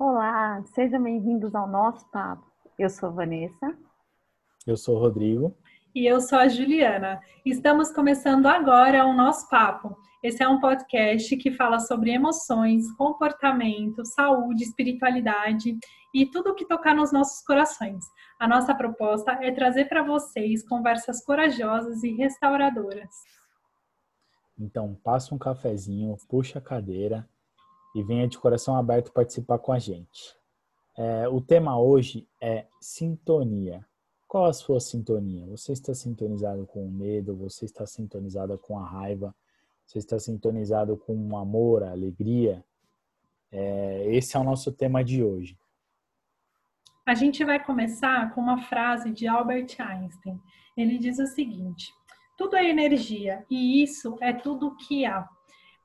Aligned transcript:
Olá, 0.00 0.64
sejam 0.72 1.02
bem-vindos 1.02 1.54
ao 1.54 1.68
nosso 1.68 2.10
papo. 2.10 2.50
Eu 2.78 2.88
sou 2.88 3.10
a 3.10 3.12
Vanessa. 3.12 3.76
Eu 4.66 4.74
sou 4.74 4.96
o 4.96 4.98
Rodrigo. 4.98 5.54
E 5.94 6.06
eu 6.06 6.22
sou 6.22 6.38
a 6.38 6.48
Juliana. 6.48 7.20
Estamos 7.44 7.92
começando 7.92 8.46
agora 8.46 9.04
o 9.04 9.12
nosso 9.12 9.46
papo. 9.50 9.94
Esse 10.22 10.42
é 10.42 10.48
um 10.48 10.58
podcast 10.58 11.36
que 11.36 11.52
fala 11.52 11.78
sobre 11.80 12.12
emoções, 12.12 12.90
comportamento, 12.96 14.02
saúde, 14.06 14.64
espiritualidade 14.64 15.78
e 16.14 16.24
tudo 16.24 16.52
o 16.52 16.54
que 16.54 16.66
tocar 16.66 16.94
nos 16.94 17.12
nossos 17.12 17.44
corações. 17.44 18.02
A 18.38 18.48
nossa 18.48 18.74
proposta 18.74 19.32
é 19.42 19.52
trazer 19.52 19.84
para 19.84 20.02
vocês 20.02 20.66
conversas 20.66 21.22
corajosas 21.22 22.02
e 22.02 22.14
restauradoras. 22.14 23.10
Então, 24.58 24.98
passa 25.04 25.34
um 25.34 25.38
cafezinho, 25.38 26.16
puxa 26.26 26.58
a 26.58 26.62
cadeira 26.62 27.28
e 27.94 28.02
venha 28.02 28.28
de 28.28 28.38
coração 28.38 28.76
aberto 28.76 29.12
participar 29.12 29.58
com 29.58 29.72
a 29.72 29.78
gente. 29.78 30.36
É, 30.96 31.28
o 31.28 31.40
tema 31.40 31.78
hoje 31.80 32.28
é 32.40 32.66
sintonia. 32.80 33.86
Qual 34.28 34.44
a 34.44 34.52
sua 34.52 34.80
sintonia? 34.80 35.46
Você 35.46 35.72
está 35.72 35.94
sintonizado 35.94 36.66
com 36.66 36.86
o 36.86 36.90
medo? 36.90 37.36
Você 37.36 37.64
está 37.64 37.86
sintonizado 37.86 38.56
com 38.58 38.78
a 38.78 38.86
raiva? 38.86 39.34
Você 39.86 39.98
está 39.98 40.18
sintonizado 40.18 40.96
com 40.96 41.16
o 41.16 41.36
amor, 41.36 41.82
a 41.82 41.90
alegria? 41.90 42.64
É, 43.50 44.06
esse 44.14 44.36
é 44.36 44.40
o 44.40 44.44
nosso 44.44 44.70
tema 44.70 45.02
de 45.02 45.24
hoje. 45.24 45.58
A 47.04 47.14
gente 47.14 47.44
vai 47.44 47.58
começar 47.58 48.32
com 48.32 48.40
uma 48.40 48.62
frase 48.62 49.10
de 49.10 49.26
Albert 49.26 49.74
Einstein. 49.80 50.40
Ele 50.76 50.96
diz 50.98 51.18
o 51.18 51.26
seguinte: 51.26 51.92
tudo 52.38 52.56
é 52.56 52.68
energia 52.68 53.44
e 53.50 53.82
isso 53.82 54.16
é 54.20 54.32
tudo 54.32 54.76
que 54.76 55.04
há. 55.04 55.28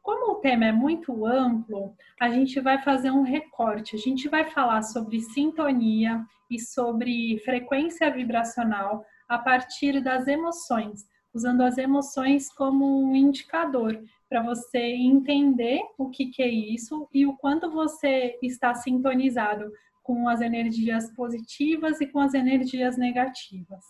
Como 0.05 0.33
o 0.33 0.35
tema 0.35 0.65
é 0.65 0.71
muito 0.71 1.25
amplo, 1.25 1.95
a 2.21 2.29
gente 2.29 2.59
vai 2.59 2.79
fazer 2.83 3.09
um 3.09 3.23
recorte. 3.23 3.95
A 3.95 3.99
gente 3.99 4.29
vai 4.29 4.45
falar 4.51 4.83
sobre 4.83 5.19
sintonia 5.19 6.23
e 6.47 6.59
sobre 6.59 7.39
frequência 7.39 8.11
vibracional 8.11 9.03
a 9.27 9.39
partir 9.39 9.99
das 10.03 10.27
emoções, 10.27 11.07
usando 11.33 11.61
as 11.61 11.79
emoções 11.79 12.53
como 12.53 12.85
um 13.03 13.15
indicador 13.15 13.99
para 14.29 14.43
você 14.43 14.77
entender 14.77 15.81
o 15.97 16.11
que, 16.11 16.27
que 16.27 16.43
é 16.43 16.49
isso 16.49 17.09
e 17.11 17.25
o 17.25 17.35
quanto 17.37 17.71
você 17.71 18.37
está 18.43 18.75
sintonizado 18.75 19.71
com 20.03 20.29
as 20.29 20.39
energias 20.39 21.11
positivas 21.15 21.99
e 21.99 22.05
com 22.05 22.19
as 22.19 22.35
energias 22.35 22.95
negativas. 22.95 23.83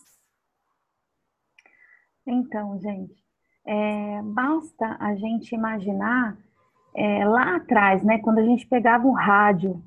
Então, 2.26 2.80
gente, 2.80 3.25
é, 3.66 4.22
basta 4.22 4.96
a 5.00 5.14
gente 5.16 5.54
imaginar 5.54 6.36
é, 6.94 7.24
lá 7.26 7.56
atrás, 7.56 8.02
né, 8.04 8.18
quando 8.18 8.38
a 8.38 8.44
gente 8.44 8.66
pegava 8.66 9.06
o 9.06 9.12
rádio, 9.12 9.82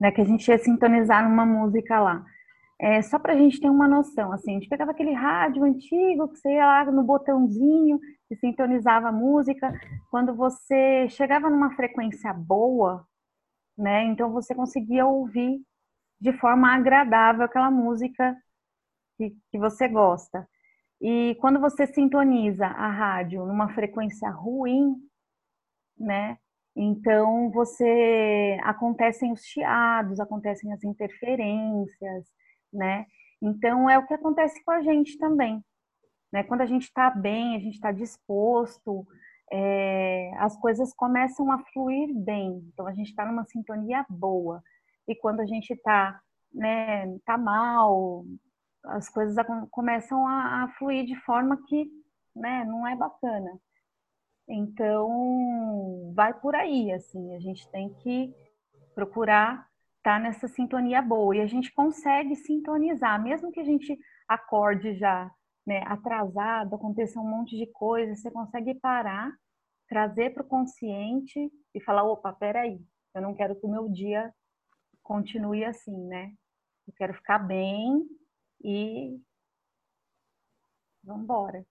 né, 0.00 0.10
que 0.10 0.20
a 0.20 0.24
gente 0.24 0.48
ia 0.48 0.58
sintonizar 0.58 1.28
numa 1.28 1.44
música 1.44 2.00
lá. 2.00 2.24
É, 2.78 3.00
só 3.00 3.18
para 3.18 3.32
a 3.32 3.36
gente 3.36 3.60
ter 3.60 3.70
uma 3.70 3.88
noção, 3.88 4.32
assim, 4.32 4.50
a 4.50 4.54
gente 4.54 4.68
pegava 4.68 4.90
aquele 4.90 5.12
rádio 5.12 5.64
antigo 5.64 6.28
que 6.28 6.38
você 6.38 6.54
ia 6.54 6.66
lá 6.66 6.84
no 6.86 7.02
botãozinho 7.02 7.98
e 8.30 8.36
sintonizava 8.36 9.08
a 9.08 9.12
música. 9.12 9.72
Quando 10.10 10.34
você 10.34 11.08
chegava 11.08 11.48
numa 11.48 11.74
frequência 11.74 12.32
boa, 12.32 13.06
né, 13.76 14.04
então 14.04 14.30
você 14.32 14.54
conseguia 14.54 15.06
ouvir 15.06 15.60
de 16.20 16.32
forma 16.34 16.74
agradável 16.74 17.44
aquela 17.44 17.70
música 17.70 18.36
que, 19.16 19.34
que 19.50 19.58
você 19.58 19.88
gosta. 19.88 20.46
E 21.00 21.36
quando 21.40 21.60
você 21.60 21.86
sintoniza 21.86 22.66
a 22.66 22.88
rádio 22.88 23.44
numa 23.44 23.68
frequência 23.74 24.30
ruim, 24.30 24.96
né? 25.98 26.38
Então 26.74 27.50
você 27.50 28.58
acontecem 28.62 29.32
os 29.32 29.42
chiados, 29.44 30.20
acontecem 30.20 30.72
as 30.72 30.82
interferências, 30.84 32.26
né? 32.72 33.06
Então 33.40 33.88
é 33.88 33.98
o 33.98 34.06
que 34.06 34.14
acontece 34.14 34.62
com 34.64 34.70
a 34.70 34.82
gente 34.82 35.18
também, 35.18 35.62
né? 36.32 36.42
Quando 36.44 36.62
a 36.62 36.66
gente 36.66 36.84
está 36.84 37.10
bem, 37.10 37.56
a 37.56 37.58
gente 37.58 37.74
está 37.74 37.92
disposto, 37.92 39.06
é, 39.52 40.32
as 40.38 40.56
coisas 40.58 40.92
começam 40.94 41.50
a 41.52 41.58
fluir 41.72 42.14
bem. 42.14 42.62
Então 42.72 42.86
a 42.86 42.92
gente 42.92 43.08
está 43.08 43.24
numa 43.24 43.44
sintonia 43.44 44.04
boa. 44.08 44.62
E 45.08 45.14
quando 45.14 45.40
a 45.40 45.46
gente 45.46 45.70
está 45.72 46.20
né, 46.52 47.18
tá 47.24 47.38
mal, 47.38 48.24
as 48.86 49.08
coisas 49.08 49.36
começam 49.70 50.26
a, 50.26 50.64
a 50.64 50.68
fluir 50.78 51.04
de 51.04 51.16
forma 51.20 51.62
que 51.66 51.90
né, 52.34 52.64
não 52.64 52.86
é 52.86 52.94
bacana. 52.94 53.58
Então, 54.48 56.12
vai 56.14 56.32
por 56.32 56.54
aí, 56.54 56.92
assim, 56.92 57.34
a 57.34 57.40
gente 57.40 57.68
tem 57.70 57.92
que 57.94 58.32
procurar 58.94 59.68
estar 59.98 60.16
tá 60.16 60.18
nessa 60.18 60.46
sintonia 60.46 61.02
boa. 61.02 61.36
E 61.36 61.40
a 61.40 61.46
gente 61.46 61.72
consegue 61.72 62.36
sintonizar, 62.36 63.20
mesmo 63.20 63.50
que 63.50 63.60
a 63.60 63.64
gente 63.64 63.98
acorde 64.28 64.94
já 64.94 65.30
né, 65.66 65.82
atrasado, 65.86 66.74
aconteça 66.74 67.18
um 67.18 67.28
monte 67.28 67.56
de 67.56 67.66
coisa, 67.66 68.14
você 68.14 68.30
consegue 68.30 68.74
parar, 68.74 69.32
trazer 69.88 70.32
para 70.32 70.42
o 70.42 70.46
consciente 70.46 71.50
e 71.74 71.80
falar, 71.80 72.04
opa, 72.04 72.32
peraí, 72.32 72.80
eu 73.14 73.20
não 73.20 73.34
quero 73.34 73.56
que 73.56 73.66
o 73.66 73.70
meu 73.70 73.88
dia 73.88 74.32
continue 75.02 75.64
assim, 75.64 75.96
né? 76.06 76.32
Eu 76.86 76.94
quero 76.96 77.14
ficar 77.14 77.38
bem, 77.38 78.06
e 78.66 79.22
vamos 81.04 81.22
embora. 81.22 81.64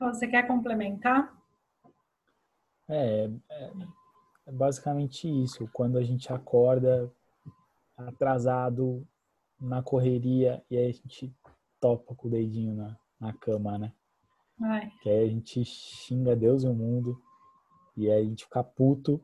Você 0.00 0.26
quer 0.26 0.44
complementar? 0.44 1.40
É, 2.88 3.30
é, 3.48 3.72
é, 4.46 4.52
basicamente 4.52 5.28
isso. 5.28 5.68
Quando 5.72 5.98
a 5.98 6.02
gente 6.02 6.32
acorda 6.32 7.12
atrasado 7.96 9.06
na 9.60 9.82
correria 9.84 10.64
e 10.68 10.76
aí 10.76 10.88
a 10.88 10.92
gente 10.92 11.32
topa 11.78 12.12
com 12.16 12.26
o 12.26 12.30
dedinho 12.30 12.74
na, 12.74 12.98
na 13.20 13.32
cama, 13.32 13.78
né? 13.78 13.92
Ai. 14.60 14.90
Que 15.00 15.10
aí 15.10 15.26
a 15.26 15.28
gente 15.28 15.64
xinga 15.64 16.34
Deus 16.34 16.64
e 16.64 16.66
o 16.66 16.74
mundo 16.74 17.22
e 17.96 18.10
aí 18.10 18.20
a 18.20 18.24
gente 18.24 18.44
fica 18.44 18.64
puto. 18.64 19.22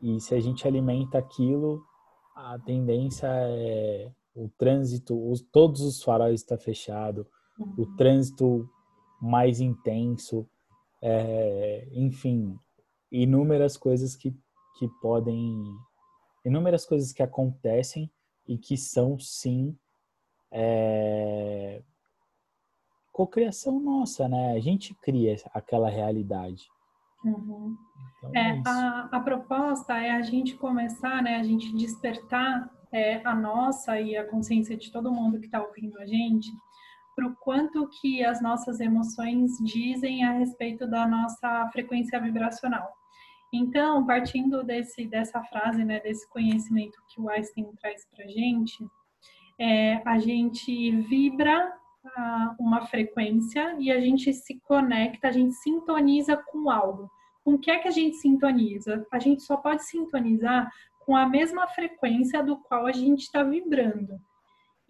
E 0.00 0.20
se 0.20 0.32
a 0.32 0.40
gente 0.40 0.66
alimenta 0.66 1.18
aquilo, 1.18 1.84
a 2.34 2.58
tendência 2.58 3.28
é 3.30 4.10
o 4.34 4.48
trânsito, 4.58 5.30
os, 5.30 5.40
todos 5.40 5.80
os 5.80 6.02
faróis 6.02 6.40
estão 6.40 6.56
tá 6.56 6.64
fechados, 6.64 7.24
uhum. 7.58 7.74
o 7.78 7.96
trânsito 7.96 8.68
mais 9.20 9.60
intenso, 9.60 10.48
é, 11.00 11.86
enfim, 11.92 12.58
inúmeras 13.12 13.76
coisas 13.76 14.16
que, 14.16 14.32
que 14.78 14.88
podem, 15.00 15.62
inúmeras 16.44 16.84
coisas 16.84 17.12
que 17.12 17.22
acontecem 17.22 18.10
e 18.46 18.58
que 18.58 18.76
são 18.76 19.18
sim 19.18 19.76
é, 20.50 21.82
cocriação 23.12 23.78
nossa, 23.78 24.28
né? 24.28 24.52
A 24.52 24.60
gente 24.60 24.94
cria 24.94 25.36
aquela 25.52 25.88
realidade. 25.88 26.68
Uhum. 27.24 27.76
Então, 28.18 28.30
é, 28.34 28.56
é 28.56 28.62
a, 28.66 29.08
a 29.12 29.20
proposta 29.20 29.96
é 29.98 30.10
a 30.10 30.22
gente 30.22 30.56
começar, 30.56 31.22
né, 31.22 31.36
a 31.36 31.42
gente 31.42 31.74
despertar 31.74 32.70
é, 32.92 33.20
a 33.24 33.34
nossa 33.34 34.00
e 34.00 34.16
a 34.16 34.26
consciência 34.26 34.76
de 34.76 34.90
todo 34.92 35.12
mundo 35.12 35.40
que 35.40 35.46
está 35.46 35.62
ouvindo 35.62 35.98
a 35.98 36.06
gente 36.06 36.50
para 37.14 37.26
o 37.26 37.36
quanto 37.36 37.88
que 37.88 38.24
as 38.24 38.42
nossas 38.42 38.80
emoções 38.80 39.56
dizem 39.58 40.24
a 40.24 40.32
respeito 40.32 40.86
da 40.86 41.06
nossa 41.06 41.68
frequência 41.72 42.20
vibracional. 42.20 42.92
Então, 43.52 44.04
partindo 44.04 44.64
desse, 44.64 45.06
dessa 45.06 45.40
frase, 45.44 45.84
né, 45.84 46.00
desse 46.00 46.28
conhecimento 46.28 46.98
que 47.08 47.20
o 47.20 47.28
Einstein 47.28 47.70
traz 47.80 48.04
para 48.10 48.24
a 48.24 48.28
gente, 48.28 48.84
é, 49.58 50.02
a 50.04 50.18
gente 50.18 50.90
vibra 51.02 51.72
uma 52.58 52.86
frequência 52.86 53.76
e 53.78 53.90
a 53.90 54.00
gente 54.00 54.32
se 54.32 54.60
conecta, 54.60 55.28
a 55.28 55.32
gente 55.32 55.54
sintoniza 55.54 56.36
com 56.36 56.70
algo. 56.70 57.10
Com 57.44 57.54
o 57.54 57.58
que 57.58 57.70
é 57.70 57.78
que 57.78 57.88
a 57.88 57.90
gente 57.90 58.16
sintoniza? 58.16 59.06
A 59.10 59.18
gente 59.18 59.42
só 59.42 59.56
pode 59.56 59.84
sintonizar 59.84 60.70
com 61.00 61.16
a 61.16 61.26
mesma 61.26 61.66
frequência 61.68 62.42
do 62.42 62.56
qual 62.56 62.86
a 62.86 62.92
gente 62.92 63.22
está 63.22 63.42
vibrando. 63.42 64.18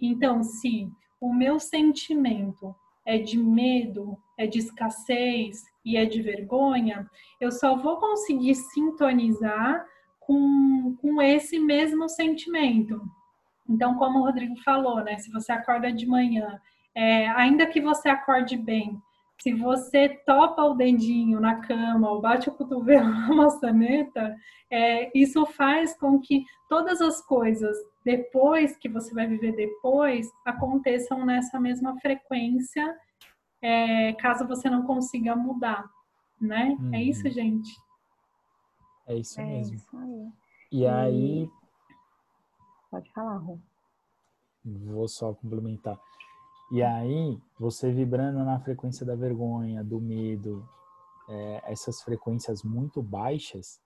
Então, 0.01 0.43
se 0.43 0.89
o 1.21 1.33
meu 1.33 1.59
sentimento 1.59 2.75
é 3.05 3.19
de 3.19 3.39
medo, 3.39 4.17
é 4.39 4.47
de 4.47 4.59
escassez 4.59 5.65
e 5.85 5.97
é 5.97 6.05
de 6.05 6.23
vergonha, 6.23 7.09
eu 7.41 7.51
só 7.51 7.77
vou 7.77 7.97
conseguir 7.97 8.55
sintonizar 8.55 9.87
com, 10.21 10.97
com 11.01 11.21
esse 11.21 11.59
mesmo 11.59 12.09
sentimento. 12.09 13.01
Então, 13.69 13.97
como 13.97 14.21
o 14.21 14.23
Rodrigo 14.25 14.57
falou, 14.63 15.03
né? 15.03 15.19
Se 15.19 15.31
você 15.31 15.53
acorda 15.53 15.93
de 15.93 16.07
manhã 16.07 16.61
é, 16.95 17.29
ainda 17.31 17.67
que 17.67 17.81
você 17.81 18.09
acorde 18.09 18.57
bem, 18.57 19.01
se 19.41 19.53
você 19.53 20.09
topa 20.25 20.63
o 20.63 20.75
dedinho 20.75 21.41
na 21.41 21.61
cama 21.61 22.11
ou 22.11 22.21
bate 22.21 22.49
o 22.49 22.53
cotovelo 22.53 23.09
na 23.11 23.35
maçaneta, 23.35 24.37
é, 24.71 25.11
isso 25.17 25.45
faz 25.45 25.97
com 25.99 26.21
que 26.21 26.45
todas 26.69 27.01
as 27.01 27.21
coisas 27.21 27.77
depois 28.05 28.77
que 28.77 28.89
você 28.89 29.15
vai 29.15 29.27
viver 29.27 29.57
depois 29.57 30.31
aconteçam 30.45 31.25
nessa 31.25 31.59
mesma 31.59 31.99
frequência, 32.01 32.97
é, 33.63 34.13
caso 34.15 34.47
você 34.47 34.69
não 34.69 34.83
consiga 34.83 35.35
mudar, 35.35 35.89
né? 36.41 36.77
É 36.79 36.83
uhum. 36.83 36.95
É 36.95 37.03
isso, 37.03 37.31
gente. 37.31 37.71
É 39.07 39.17
isso 39.17 39.41
é 39.41 39.45
mesmo. 39.45 39.77
Isso 39.77 39.97
aí. 39.97 40.33
E, 40.71 40.81
e 40.81 40.87
aí. 40.87 41.51
Pode 42.91 43.11
falar, 43.13 43.39
Rô. 43.39 43.59
Vou 44.65 45.09
só 45.09 45.35
complementar. 45.35 45.99
E 46.73 46.83
aí, 46.83 47.39
você 47.59 47.93
vibrando 47.93 48.39
na 48.39 48.59
frequência 48.59 49.05
da 49.05 49.15
vergonha, 49.15 49.85
do 49.85 50.01
medo, 50.01 50.67
é, 51.29 51.73
essas 51.73 52.03
frequências 52.03 52.63
muito 52.63 53.03
baixas, 53.03 53.81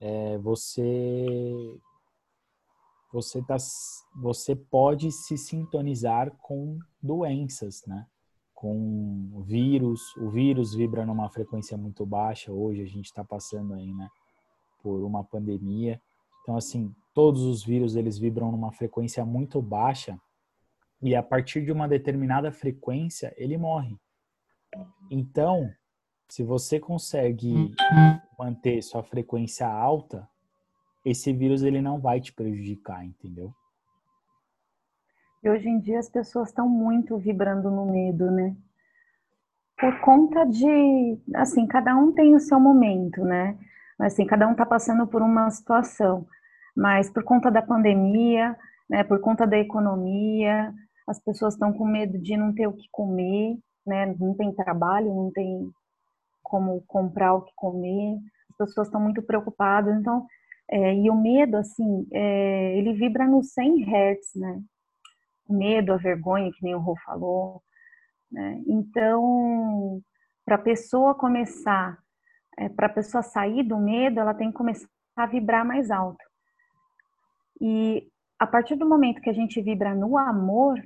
é, 0.00 0.38
você 0.38 1.78
você 3.12 3.42
tá, 3.42 3.56
você 4.16 4.56
pode 4.56 5.12
se 5.12 5.36
sintonizar 5.36 6.34
com 6.38 6.78
doenças, 7.02 7.84
né? 7.86 8.06
Com 8.54 9.42
vírus, 9.44 10.16
o 10.16 10.30
vírus 10.30 10.74
vibra 10.74 11.04
numa 11.04 11.28
frequência 11.28 11.76
muito 11.76 12.06
baixa. 12.06 12.50
Hoje 12.50 12.80
a 12.80 12.86
gente 12.86 13.06
está 13.06 13.22
passando 13.22 13.74
aí, 13.74 13.92
né? 13.92 14.08
Por 14.82 15.04
uma 15.04 15.22
pandemia. 15.22 16.00
Então, 16.42 16.56
assim, 16.56 16.94
todos 17.12 17.42
os 17.42 17.62
vírus 17.62 17.96
eles 17.96 18.18
vibram 18.18 18.50
numa 18.50 18.72
frequência 18.72 19.26
muito 19.26 19.60
baixa 19.60 20.18
e 21.02 21.16
a 21.16 21.22
partir 21.22 21.64
de 21.64 21.72
uma 21.72 21.88
determinada 21.88 22.52
frequência 22.52 23.34
ele 23.36 23.58
morre. 23.58 23.96
Então, 25.10 25.70
se 26.28 26.42
você 26.42 26.78
consegue 26.78 27.74
manter 28.38 28.80
sua 28.82 29.02
frequência 29.02 29.66
alta, 29.66 30.26
esse 31.04 31.32
vírus 31.32 31.62
ele 31.62 31.82
não 31.82 32.00
vai 32.00 32.20
te 32.20 32.32
prejudicar, 32.32 33.04
entendeu? 33.04 33.52
E 35.42 35.50
hoje 35.50 35.68
em 35.68 35.80
dia 35.80 35.98
as 35.98 36.08
pessoas 36.08 36.48
estão 36.48 36.68
muito 36.68 37.18
vibrando 37.18 37.70
no 37.70 37.84
medo, 37.90 38.30
né? 38.30 38.56
Por 39.76 40.00
conta 40.00 40.44
de, 40.46 41.18
assim, 41.34 41.66
cada 41.66 41.96
um 41.96 42.12
tem 42.12 42.36
o 42.36 42.40
seu 42.40 42.60
momento, 42.60 43.24
né? 43.24 43.58
Assim, 43.98 44.24
cada 44.24 44.46
um 44.46 44.52
está 44.52 44.64
passando 44.64 45.06
por 45.06 45.20
uma 45.20 45.50
situação, 45.50 46.26
mas 46.76 47.10
por 47.10 47.24
conta 47.24 47.50
da 47.50 47.60
pandemia, 47.60 48.56
né, 48.88 49.02
por 49.04 49.20
conta 49.20 49.46
da 49.46 49.58
economia, 49.58 50.72
as 51.06 51.18
pessoas 51.20 51.54
estão 51.54 51.72
com 51.72 51.84
medo 51.84 52.18
de 52.18 52.36
não 52.36 52.54
ter 52.54 52.66
o 52.66 52.72
que 52.72 52.88
comer, 52.90 53.58
né? 53.86 54.14
Não 54.18 54.34
tem 54.34 54.52
trabalho, 54.52 55.14
não 55.14 55.30
tem 55.30 55.70
como 56.42 56.82
comprar 56.86 57.34
o 57.34 57.42
que 57.42 57.52
comer. 57.54 58.18
As 58.50 58.56
pessoas 58.68 58.86
estão 58.88 59.00
muito 59.00 59.22
preocupadas, 59.22 59.98
então 59.98 60.26
é, 60.72 60.94
e 60.94 61.10
o 61.10 61.14
medo, 61.14 61.58
assim, 61.58 62.06
é, 62.10 62.78
ele 62.78 62.94
vibra 62.94 63.26
no 63.26 63.42
100 63.42 63.84
Hz, 63.84 64.34
né? 64.36 64.62
O 65.46 65.54
medo, 65.54 65.92
a 65.92 65.96
vergonha, 65.98 66.50
que 66.50 66.62
nem 66.62 66.74
o 66.74 66.78
Rô 66.78 66.96
falou. 67.04 67.62
Né? 68.30 68.62
Então, 68.66 70.00
para 70.46 70.54
a 70.54 70.58
pessoa 70.58 71.14
começar, 71.14 71.98
é, 72.56 72.70
para 72.70 72.86
a 72.86 72.92
pessoa 72.92 73.22
sair 73.22 73.62
do 73.62 73.76
medo, 73.76 74.18
ela 74.18 74.32
tem 74.32 74.50
que 74.50 74.56
começar 74.56 74.88
a 75.14 75.26
vibrar 75.26 75.62
mais 75.66 75.90
alto. 75.90 76.24
E 77.60 78.08
a 78.38 78.46
partir 78.46 78.74
do 78.76 78.88
momento 78.88 79.20
que 79.20 79.28
a 79.28 79.34
gente 79.34 79.60
vibra 79.60 79.94
no 79.94 80.16
amor, 80.16 80.82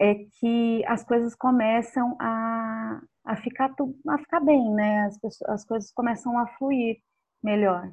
é 0.00 0.14
que 0.14 0.84
as 0.86 1.04
coisas 1.04 1.34
começam 1.34 2.16
a, 2.20 3.00
a, 3.24 3.36
ficar, 3.36 3.74
a 4.08 4.18
ficar 4.18 4.40
bem, 4.40 4.70
né? 4.72 5.06
As, 5.06 5.18
pessoas, 5.18 5.50
as 5.50 5.64
coisas 5.64 5.92
começam 5.92 6.38
a 6.38 6.46
fluir 6.46 6.98
melhor. 7.42 7.92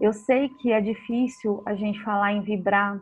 Eu 0.00 0.12
sei 0.12 0.48
que 0.48 0.72
é 0.72 0.80
difícil 0.80 1.62
a 1.66 1.74
gente 1.74 2.02
falar 2.02 2.32
em 2.32 2.42
vibrar 2.42 3.00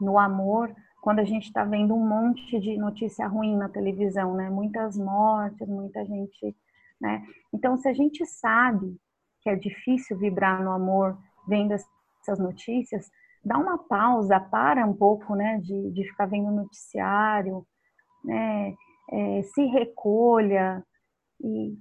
no 0.00 0.18
amor 0.18 0.74
quando 1.00 1.20
a 1.20 1.24
gente 1.24 1.44
está 1.44 1.64
vendo 1.64 1.94
um 1.94 2.06
monte 2.06 2.58
de 2.58 2.76
notícia 2.76 3.26
ruim 3.28 3.56
na 3.56 3.68
televisão, 3.68 4.34
né? 4.34 4.50
Muitas 4.50 4.96
mortes, 4.96 5.68
muita 5.68 6.04
gente, 6.04 6.56
né? 7.00 7.24
Então, 7.52 7.76
se 7.76 7.88
a 7.88 7.92
gente 7.92 8.26
sabe 8.26 8.96
que 9.40 9.48
é 9.48 9.54
difícil 9.54 10.18
vibrar 10.18 10.62
no 10.62 10.72
amor 10.72 11.16
vendo 11.46 11.72
essas 11.72 12.38
notícias, 12.38 13.08
dá 13.44 13.58
uma 13.58 13.78
pausa, 13.78 14.38
para 14.40 14.84
um 14.86 14.94
pouco, 14.94 15.34
né? 15.34 15.58
De, 15.58 15.90
de 15.92 16.04
ficar 16.08 16.26
vendo 16.26 16.50
noticiário, 16.50 17.66
né? 18.24 18.74
É, 19.10 19.42
se 19.42 19.64
recolha 19.66 20.82
e 21.40 21.76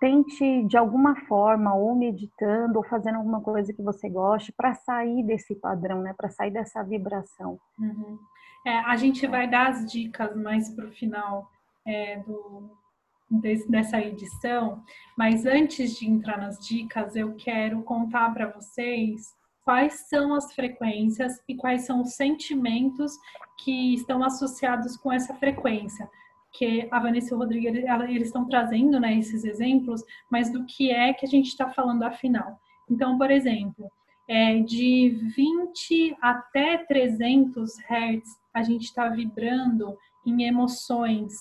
tente 0.00 0.64
de 0.64 0.76
alguma 0.76 1.16
forma, 1.26 1.74
ou 1.74 1.94
meditando, 1.94 2.78
ou 2.78 2.84
fazendo 2.84 3.16
alguma 3.16 3.40
coisa 3.40 3.72
que 3.72 3.82
você 3.82 4.08
goste, 4.08 4.52
para 4.52 4.74
sair 4.74 5.22
desse 5.24 5.54
padrão, 5.54 6.02
né? 6.02 6.14
Para 6.16 6.28
sair 6.30 6.50
dessa 6.50 6.82
vibração. 6.82 7.58
Uhum. 7.78 8.18
É, 8.66 8.78
a 8.80 8.96
gente 8.96 9.26
vai 9.26 9.48
dar 9.48 9.70
as 9.70 9.90
dicas 9.90 10.34
mais 10.36 10.74
para 10.74 10.86
o 10.86 10.92
final 10.92 11.48
é, 11.86 12.18
do, 12.20 12.70
desse, 13.30 13.70
dessa 13.70 14.00
edição, 14.00 14.82
mas 15.16 15.44
antes 15.44 15.98
de 15.98 16.08
entrar 16.08 16.38
nas 16.38 16.58
dicas, 16.58 17.14
eu 17.14 17.34
quero 17.36 17.82
contar 17.82 18.32
para 18.32 18.50
vocês 18.50 19.22
quais 19.64 20.08
são 20.08 20.34
as 20.34 20.52
frequências 20.52 21.42
e 21.48 21.54
quais 21.54 21.82
são 21.82 22.02
os 22.02 22.14
sentimentos 22.14 23.12
que 23.58 23.94
estão 23.94 24.22
associados 24.22 24.96
com 24.96 25.12
essa 25.12 25.34
frequência 25.34 26.08
que 26.54 26.86
a 26.90 27.00
Vanessa 27.00 27.32
e 27.32 27.34
o 27.34 27.38
Rodrigo 27.38 27.66
eles 27.66 28.28
estão 28.28 28.46
trazendo 28.46 28.98
né, 29.00 29.18
esses 29.18 29.44
exemplos, 29.44 30.02
mas 30.30 30.52
do 30.52 30.64
que 30.64 30.90
é 30.90 31.12
que 31.12 31.26
a 31.26 31.28
gente 31.28 31.48
está 31.48 31.68
falando 31.68 32.04
afinal. 32.04 32.58
Então, 32.88 33.18
por 33.18 33.30
exemplo, 33.30 33.90
é, 34.28 34.60
de 34.60 35.10
20 35.34 36.16
até 36.20 36.78
300 36.78 37.72
Hz, 37.78 38.22
a 38.54 38.62
gente 38.62 38.84
está 38.84 39.08
vibrando 39.08 39.98
em 40.24 40.44
emoções 40.44 41.32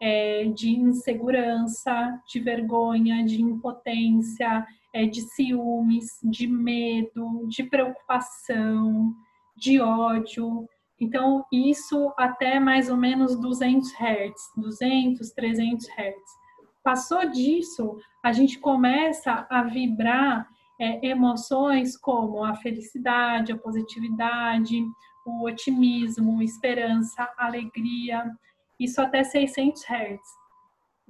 é, 0.00 0.44
de 0.44 0.70
insegurança, 0.70 2.20
de 2.28 2.38
vergonha, 2.38 3.24
de 3.24 3.40
impotência, 3.40 4.66
é, 4.98 5.06
de 5.06 5.20
ciúmes, 5.22 6.18
de 6.24 6.46
medo, 6.46 7.46
de 7.48 7.62
preocupação, 7.62 9.14
de 9.56 9.80
ódio, 9.80 10.68
então, 11.00 11.44
isso 11.52 12.12
até 12.16 12.58
mais 12.58 12.90
ou 12.90 12.96
menos 12.96 13.38
200 13.40 13.92
Hz, 13.92 14.52
200, 14.56 15.30
300 15.30 15.86
Hz. 15.86 16.38
Passou 16.82 17.30
disso, 17.30 17.96
a 18.22 18.32
gente 18.32 18.58
começa 18.58 19.46
a 19.48 19.62
vibrar 19.62 20.48
é, 20.80 21.06
emoções 21.06 21.96
como 21.96 22.44
a 22.44 22.54
felicidade, 22.56 23.52
a 23.52 23.58
positividade, 23.58 24.84
o 25.24 25.44
otimismo, 25.44 26.42
esperança, 26.42 27.28
alegria, 27.36 28.24
isso 28.80 29.00
até 29.00 29.22
600 29.22 29.82
Hz. 29.82 30.20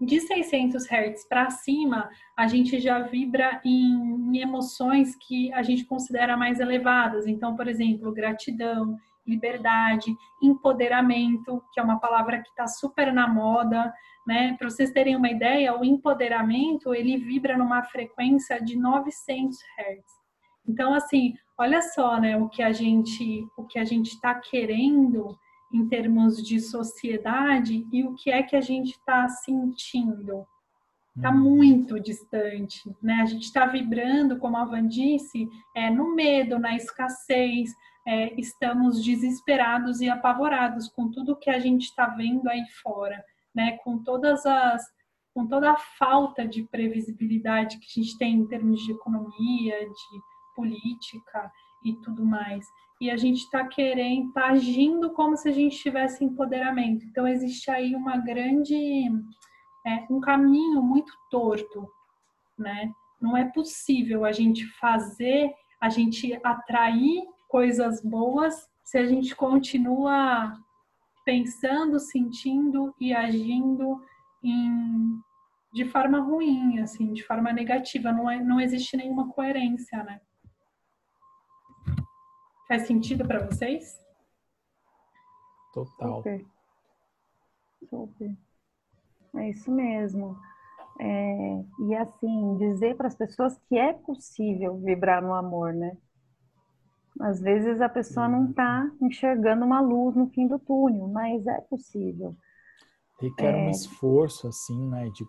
De 0.00 0.20
600 0.20 0.84
Hz 0.86 1.26
para 1.28 1.50
cima, 1.50 2.08
a 2.36 2.46
gente 2.46 2.78
já 2.78 3.00
vibra 3.00 3.60
em, 3.64 4.30
em 4.32 4.38
emoções 4.38 5.16
que 5.16 5.52
a 5.52 5.62
gente 5.62 5.84
considera 5.84 6.36
mais 6.36 6.60
elevadas. 6.60 7.26
Então, 7.26 7.56
por 7.56 7.66
exemplo, 7.66 8.12
gratidão, 8.12 8.96
liberdade, 9.26 10.16
empoderamento, 10.42 11.62
que 11.72 11.80
é 11.80 11.82
uma 11.82 11.98
palavra 11.98 12.40
que 12.40 12.48
está 12.48 12.66
super 12.66 13.12
na 13.12 13.26
moda, 13.26 13.92
né? 14.26 14.54
Para 14.56 14.70
vocês 14.70 14.92
terem 14.92 15.16
uma 15.16 15.30
ideia, 15.30 15.76
o 15.76 15.84
empoderamento 15.84 16.94
ele 16.94 17.16
vibra 17.16 17.58
numa 17.58 17.82
frequência 17.82 18.62
de 18.62 18.78
900 18.78 19.58
Hz. 19.58 20.18
Então, 20.66 20.94
assim, 20.94 21.34
olha 21.58 21.82
só, 21.82 22.20
né? 22.20 22.36
O 22.36 22.48
que 22.48 22.62
a 22.62 22.72
gente, 22.72 23.44
o 23.56 23.64
que 23.64 23.78
a 23.78 23.84
gente 23.84 24.12
está 24.12 24.34
querendo 24.34 25.36
em 25.72 25.86
termos 25.88 26.42
de 26.42 26.60
sociedade 26.60 27.86
e 27.92 28.04
o 28.04 28.14
que 28.14 28.30
é 28.30 28.42
que 28.42 28.56
a 28.56 28.60
gente 28.60 28.90
está 28.90 29.28
sentindo. 29.28 30.46
Está 31.14 31.30
uhum. 31.30 31.40
muito 31.40 31.98
distante, 31.98 32.80
né? 33.02 33.14
A 33.22 33.26
gente 33.26 33.44
está 33.44 33.66
vibrando, 33.66 34.38
como 34.38 34.56
a 34.56 34.64
Van 34.64 34.86
disse, 34.86 35.48
é, 35.74 35.90
no 35.90 36.14
medo, 36.14 36.58
na 36.58 36.76
escassez, 36.76 37.70
é, 38.06 38.40
estamos 38.40 39.04
desesperados 39.04 40.00
e 40.00 40.08
apavorados 40.08 40.88
com 40.88 41.10
tudo 41.10 41.36
que 41.36 41.50
a 41.50 41.58
gente 41.58 41.82
está 41.82 42.06
vendo 42.06 42.48
aí 42.48 42.64
fora, 42.82 43.22
né? 43.54 43.78
Com 43.78 43.98
todas 43.98 44.46
as 44.46 44.82
com 45.34 45.46
toda 45.46 45.70
a 45.70 45.76
falta 45.76 46.48
de 46.48 46.64
previsibilidade 46.64 47.78
que 47.78 47.86
a 47.86 48.02
gente 48.02 48.18
tem 48.18 48.34
em 48.34 48.46
termos 48.48 48.80
de 48.80 48.90
economia, 48.90 49.78
de 49.78 50.20
política 50.56 51.52
e 51.84 51.94
tudo 51.96 52.24
mais. 52.24 52.66
E 53.00 53.10
a 53.10 53.16
gente 53.16 53.38
está 53.38 53.66
querendo, 53.66 54.28
está 54.28 54.48
agindo 54.48 55.10
como 55.10 55.36
se 55.36 55.48
a 55.48 55.52
gente 55.52 55.78
tivesse 55.78 56.24
empoderamento. 56.24 57.04
Então 57.06 57.26
existe 57.26 57.70
aí 57.70 57.94
uma 57.94 58.16
grande, 58.16 58.74
é, 59.86 60.06
um 60.10 60.20
caminho 60.20 60.82
muito 60.82 61.12
torto, 61.30 61.88
né? 62.58 62.90
Não 63.20 63.36
é 63.36 63.44
possível 63.44 64.24
a 64.24 64.32
gente 64.32 64.66
fazer, 64.80 65.52
a 65.80 65.88
gente 65.88 66.38
atrair 66.42 67.24
coisas 67.48 68.02
boas 68.02 68.68
se 68.84 68.98
a 68.98 69.06
gente 69.06 69.34
continua 69.36 70.56
pensando, 71.24 72.00
sentindo 72.00 72.94
e 72.98 73.12
agindo 73.12 74.00
em, 74.42 75.20
de 75.74 75.84
forma 75.84 76.20
ruim, 76.20 76.78
assim, 76.80 77.12
de 77.12 77.22
forma 77.22 77.52
negativa. 77.52 78.12
Não, 78.12 78.30
é, 78.30 78.42
não 78.42 78.60
existe 78.60 78.96
nenhuma 78.96 79.28
coerência, 79.28 80.02
né? 80.04 80.20
Faz 82.68 82.86
sentido 82.86 83.26
para 83.26 83.46
vocês? 83.46 83.98
Total. 85.72 86.18
Super. 86.18 86.46
Super. 87.88 88.36
É 89.36 89.48
isso 89.48 89.70
mesmo. 89.72 90.36
É, 91.00 91.64
e 91.80 91.94
assim, 91.94 92.56
dizer 92.58 92.96
para 92.96 93.08
as 93.08 93.14
pessoas 93.14 93.58
que 93.68 93.78
é 93.78 93.94
possível 93.94 94.76
vibrar 94.78 95.22
no 95.22 95.32
amor, 95.32 95.72
né? 95.72 95.96
Às 97.20 97.40
vezes 97.40 97.80
a 97.80 97.88
pessoa 97.88 98.28
não 98.28 98.50
está 98.50 98.90
enxergando 99.00 99.64
uma 99.64 99.80
luz 99.80 100.14
no 100.14 100.28
fim 100.28 100.46
do 100.46 100.58
túnel, 100.58 101.08
mas 101.08 101.46
é 101.46 101.60
possível. 101.62 102.36
Requer 103.20 103.54
é... 103.54 103.66
um 103.66 103.70
esforço, 103.70 104.46
assim, 104.46 104.88
né? 104.88 105.08
De, 105.10 105.26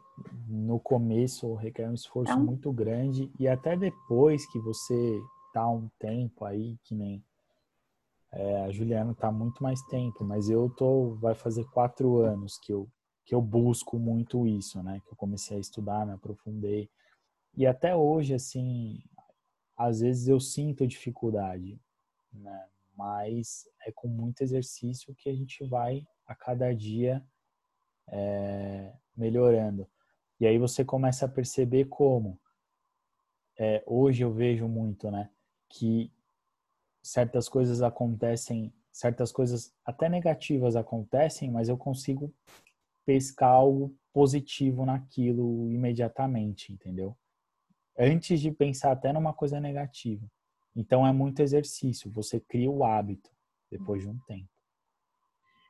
no 0.48 0.80
começo 0.80 1.54
requer 1.56 1.90
um 1.90 1.94
esforço 1.94 2.32
é 2.32 2.36
um... 2.36 2.46
muito 2.46 2.72
grande 2.72 3.32
e 3.40 3.48
até 3.48 3.78
depois 3.78 4.46
que 4.52 4.60
você 4.60 5.20
tá 5.54 5.68
um 5.68 5.90
tempo 6.00 6.46
aí, 6.46 6.78
que 6.84 6.94
nem 6.94 7.24
é, 8.32 8.62
a 8.64 8.72
Juliana 8.72 9.16
tá 9.16 9.32
muito 9.32 9.62
mais 9.64 9.82
tempo, 9.84 10.24
mas 10.24 10.50
eu 10.50 10.70
tô, 10.70 11.16
vai 11.16 11.34
fazer 11.34 11.66
quatro 11.72 12.18
anos 12.18 12.58
que 12.58 12.72
eu, 12.72 12.88
que 13.26 13.34
eu 13.34 13.42
busco 13.42 13.98
muito 13.98 14.46
isso, 14.46 14.82
né? 14.84 15.02
Que 15.06 15.12
eu 15.12 15.18
comecei 15.18 15.58
a 15.58 15.60
estudar, 15.60 16.06
me 16.06 16.14
aprofundei. 16.14 16.90
E 17.56 17.66
até 17.66 17.96
hoje, 17.96 18.34
assim, 18.34 19.02
às 19.76 20.02
vezes 20.02 20.28
eu 20.28 20.40
sinto 20.40 20.88
dificuldade, 20.88 21.80
né? 22.32 22.68
Mas 22.96 23.68
é 23.86 23.92
com 23.92 24.08
muito 24.08 24.42
exercício 24.42 25.16
que 25.16 25.30
a 25.30 25.34
gente 25.34 25.66
vai 25.66 26.06
a 26.28 26.36
cada 26.36 26.74
dia 26.74 27.26
é, 28.10 28.94
melhorando. 29.16 29.88
E 30.40 30.46
aí 30.46 30.58
você 30.58 30.86
começa 30.86 31.26
a 31.26 31.30
perceber 31.30 31.86
como 31.86 32.40
é, 33.58 33.84
hoje 33.86 34.24
eu 34.24 34.32
vejo 34.32 34.68
muito, 34.68 35.10
né? 35.10 35.30
Que 35.68 36.12
certas 37.02 37.48
coisas 37.50 37.82
acontecem, 37.82 38.74
certas 38.92 39.32
coisas 39.32 39.74
até 39.86 40.10
negativas 40.10 40.76
acontecem, 40.76 41.50
mas 41.52 41.70
eu 41.70 41.78
consigo 41.78 42.34
pescar 43.06 43.52
algo 43.52 43.96
positivo 44.14 44.86
naquilo 44.86 45.70
imediatamente, 45.70 46.74
entendeu? 46.74 47.16
antes 48.00 48.40
de 48.40 48.50
pensar 48.50 48.94
até 48.94 49.12
numa 49.12 49.34
coisa 49.34 49.60
negativa. 49.60 50.26
Então 50.74 51.06
é 51.06 51.12
muito 51.12 51.42
exercício, 51.42 52.10
você 52.10 52.40
cria 52.40 52.72
o 52.72 52.86
hábito 52.86 53.30
depois 53.70 54.02
de 54.02 54.10
um 54.10 54.18
tempo. 54.26 54.48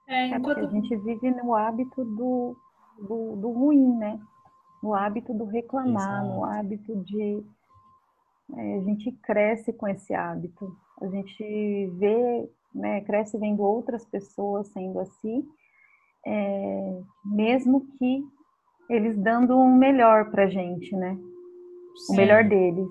É, 0.08 0.30
é 0.30 0.38
enquanto... 0.38 0.60
a 0.60 0.70
gente 0.70 0.96
vive 0.98 1.32
no 1.32 1.56
hábito 1.56 2.06
do, 2.06 2.56
do, 3.00 3.36
do 3.36 3.52
ruim, 3.52 3.98
né? 3.98 4.20
No 4.84 4.94
hábito 4.94 5.34
do 5.34 5.46
reclamar, 5.46 6.24
Exato. 6.24 6.28
no 6.28 6.44
hábito 6.46 7.04
de. 7.04 7.44
É, 8.56 8.78
a 8.78 8.82
gente 8.82 9.12
cresce 9.24 9.74
com 9.74 9.88
esse 9.88 10.14
hábito. 10.14 10.76
A 11.02 11.08
gente 11.08 11.88
vê, 11.98 12.50
né, 12.74 13.02
cresce 13.02 13.38
vendo 13.38 13.64
outras 13.64 14.06
pessoas 14.06 14.68
sendo 14.68 15.00
assim, 15.00 15.48
é, 16.26 17.02
mesmo 17.26 17.86
que 17.98 18.24
eles 18.90 19.18
dando 19.18 19.58
um 19.58 19.76
melhor 19.76 20.30
pra 20.32 20.48
gente, 20.48 20.96
né? 20.96 21.18
o 22.08 22.16
melhor 22.16 22.44
deles. 22.44 22.90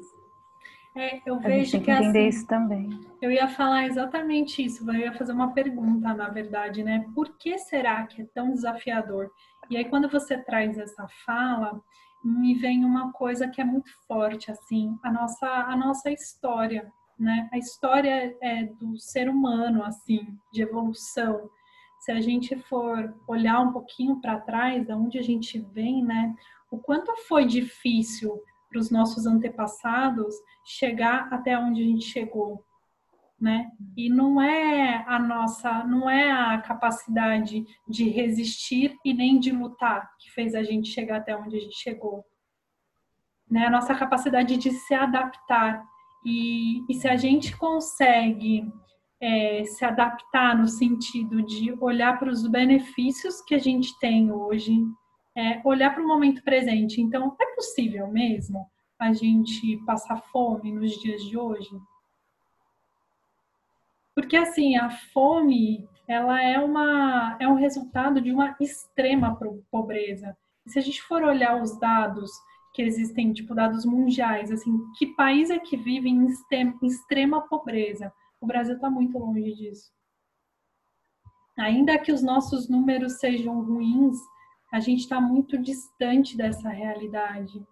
É, 0.96 1.20
eu 1.24 1.38
vejo 1.38 1.70
tem 1.72 1.80
que, 1.80 1.86
que 1.86 1.90
entender 1.92 2.18
assim, 2.18 2.28
isso 2.28 2.46
também. 2.46 2.88
Eu 3.22 3.30
ia 3.30 3.46
falar 3.48 3.86
exatamente 3.86 4.64
isso, 4.64 4.88
eu 4.90 4.94
ia 4.94 5.12
fazer 5.12 5.32
uma 5.32 5.52
pergunta, 5.52 6.12
na 6.12 6.28
verdade, 6.28 6.82
né? 6.82 7.06
Por 7.14 7.36
que 7.38 7.56
será 7.58 8.04
que 8.06 8.22
é 8.22 8.26
tão 8.34 8.52
desafiador? 8.52 9.30
E 9.70 9.76
aí, 9.76 9.84
quando 9.84 10.08
você 10.08 10.36
traz 10.36 10.76
essa 10.76 11.06
fala, 11.24 11.80
me 12.24 12.54
vem 12.54 12.84
uma 12.84 13.12
coisa 13.12 13.48
que 13.48 13.60
é 13.60 13.64
muito 13.64 13.90
forte, 14.06 14.50
assim, 14.50 14.98
a 15.04 15.12
nossa, 15.12 15.46
a 15.46 15.76
nossa 15.76 16.10
história, 16.10 16.90
né? 17.18 17.48
A 17.52 17.58
história 17.58 18.36
é 18.40 18.64
do 18.64 18.98
ser 18.98 19.28
humano, 19.28 19.82
assim, 19.82 20.38
de 20.52 20.62
evolução. 20.62 21.50
Se 22.00 22.12
a 22.12 22.20
gente 22.20 22.56
for 22.56 23.14
olhar 23.26 23.60
um 23.60 23.72
pouquinho 23.72 24.20
para 24.20 24.40
trás, 24.40 24.86
da 24.86 24.96
onde 24.96 25.18
a 25.18 25.22
gente 25.22 25.58
vem, 25.58 26.04
né? 26.04 26.34
O 26.70 26.78
quanto 26.78 27.14
foi 27.26 27.44
difícil 27.44 28.40
para 28.68 28.78
os 28.78 28.90
nossos 28.90 29.26
antepassados 29.26 30.34
chegar 30.64 31.28
até 31.32 31.58
onde 31.58 31.82
a 31.82 31.84
gente 31.84 32.04
chegou, 32.04 32.64
né? 33.40 33.70
E 33.96 34.08
não 34.08 34.40
é 34.40 35.04
a 35.08 35.18
nossa, 35.18 35.84
não 35.84 36.08
é 36.08 36.30
a 36.30 36.58
capacidade 36.60 37.64
de 37.88 38.08
resistir 38.08 38.96
e 39.04 39.12
nem 39.12 39.40
de 39.40 39.50
lutar 39.50 40.08
que 40.18 40.30
fez 40.30 40.54
a 40.54 40.62
gente 40.62 40.88
chegar 40.88 41.18
até 41.18 41.36
onde 41.36 41.56
a 41.56 41.60
gente 41.60 41.76
chegou, 41.76 42.24
né? 43.50 43.66
A 43.66 43.70
nossa 43.70 43.94
capacidade 43.94 44.56
de 44.56 44.70
se 44.70 44.94
adaptar 44.94 45.84
e, 46.24 46.84
e 46.88 46.94
se 46.94 47.08
a 47.08 47.16
gente 47.16 47.56
consegue 47.56 48.70
é, 49.20 49.64
se 49.64 49.84
adaptar 49.84 50.56
no 50.56 50.68
sentido 50.68 51.42
de 51.42 51.76
olhar 51.80 52.18
para 52.18 52.30
os 52.30 52.46
benefícios 52.46 53.40
que 53.42 53.54
a 53.54 53.58
gente 53.58 53.98
tem 53.98 54.30
hoje, 54.30 54.72
é, 55.36 55.60
olhar 55.64 55.94
para 55.94 56.02
o 56.02 56.06
momento 56.06 56.42
presente. 56.42 57.00
Então, 57.00 57.36
é 57.40 57.54
possível 57.54 58.08
mesmo 58.08 58.66
a 58.98 59.12
gente 59.12 59.76
passar 59.86 60.20
fome 60.32 60.72
nos 60.72 60.92
dias 61.00 61.22
de 61.22 61.38
hoje? 61.38 61.70
Porque 64.14 64.36
assim, 64.36 64.76
a 64.76 64.90
fome, 64.90 65.88
ela 66.08 66.42
é 66.42 66.58
uma 66.58 67.36
é 67.38 67.46
um 67.46 67.54
resultado 67.54 68.20
de 68.20 68.32
uma 68.32 68.56
extrema 68.60 69.38
pobreza. 69.70 70.36
Se 70.66 70.78
a 70.78 70.82
gente 70.82 71.00
for 71.02 71.22
olhar 71.22 71.62
os 71.62 71.78
dados 71.78 72.30
que 72.74 72.82
existem, 72.82 73.32
tipo 73.32 73.54
dados 73.54 73.84
mundiais, 73.84 74.50
assim, 74.50 74.78
que 74.96 75.06
país 75.14 75.50
é 75.50 75.58
que 75.58 75.76
vive 75.76 76.08
em 76.08 76.26
extrema 76.82 77.48
pobreza? 77.48 78.12
O 78.40 78.46
Brasil 78.46 78.74
está 78.74 78.88
muito 78.90 79.18
longe 79.18 79.52
disso. 79.54 79.90
Ainda 81.58 81.98
que 81.98 82.12
os 82.12 82.22
nossos 82.22 82.68
números 82.68 83.18
sejam 83.18 83.60
ruins, 83.62 84.16
a 84.72 84.78
gente 84.78 85.00
está 85.00 85.20
muito 85.20 85.58
distante 85.58 86.36
dessa 86.36 86.68
realidade. 86.68 87.66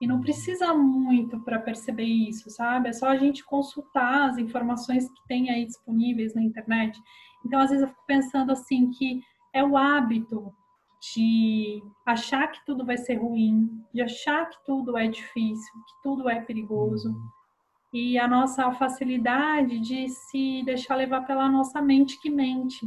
E 0.00 0.06
não 0.06 0.20
precisa 0.20 0.72
muito 0.72 1.38
para 1.40 1.58
perceber 1.58 2.04
isso, 2.04 2.48
sabe? 2.48 2.88
É 2.88 2.92
só 2.92 3.08
a 3.08 3.16
gente 3.16 3.44
consultar 3.44 4.30
as 4.30 4.38
informações 4.38 5.06
que 5.06 5.26
tem 5.28 5.50
aí 5.50 5.66
disponíveis 5.66 6.34
na 6.34 6.42
internet. 6.42 6.98
Então, 7.44 7.60
às 7.60 7.68
vezes, 7.68 7.82
eu 7.82 7.88
fico 7.88 8.06
pensando 8.06 8.50
assim 8.50 8.90
que 8.90 9.22
é 9.52 9.62
o 9.62 9.76
hábito 9.76 10.54
de 11.00 11.82
achar 12.06 12.48
que 12.48 12.64
tudo 12.64 12.84
vai 12.84 12.96
ser 12.96 13.14
ruim, 13.14 13.68
de 13.92 14.02
achar 14.02 14.48
que 14.48 14.56
tudo 14.64 14.96
é 14.96 15.06
difícil, 15.08 15.72
que 15.74 16.02
tudo 16.02 16.28
é 16.28 16.40
perigoso. 16.40 17.14
E 17.92 18.18
a 18.18 18.28
nossa 18.28 18.70
facilidade 18.72 19.80
de 19.80 20.08
se 20.08 20.62
deixar 20.64 20.96
levar 20.96 21.22
pela 21.22 21.48
nossa 21.48 21.80
mente 21.82 22.20
que 22.20 22.30
mente 22.30 22.86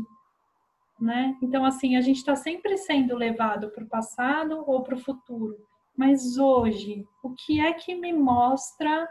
né? 1.04 1.38
Então, 1.42 1.66
assim, 1.66 1.98
a 1.98 2.02
gente 2.02 2.18
está 2.18 2.36
sempre 2.36 2.78
sendo 2.78 3.16
levado 3.16 3.70
para 3.72 3.84
o 3.84 3.90
passado 3.90 4.64
ou 4.66 4.82
para 4.84 4.96
o 4.96 5.00
futuro. 5.00 5.58
Mas 5.96 6.38
hoje, 6.38 7.06
o 7.22 7.32
que 7.34 7.60
é 7.60 7.74
que 7.74 7.94
me 7.94 8.14
mostra 8.14 9.08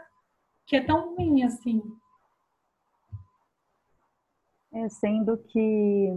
que 0.65 0.75
é 0.75 0.83
tão 0.83 1.15
ruim 1.15 1.43
assim? 1.43 1.81
É, 4.73 4.89
sendo 4.89 5.37
que 5.37 6.09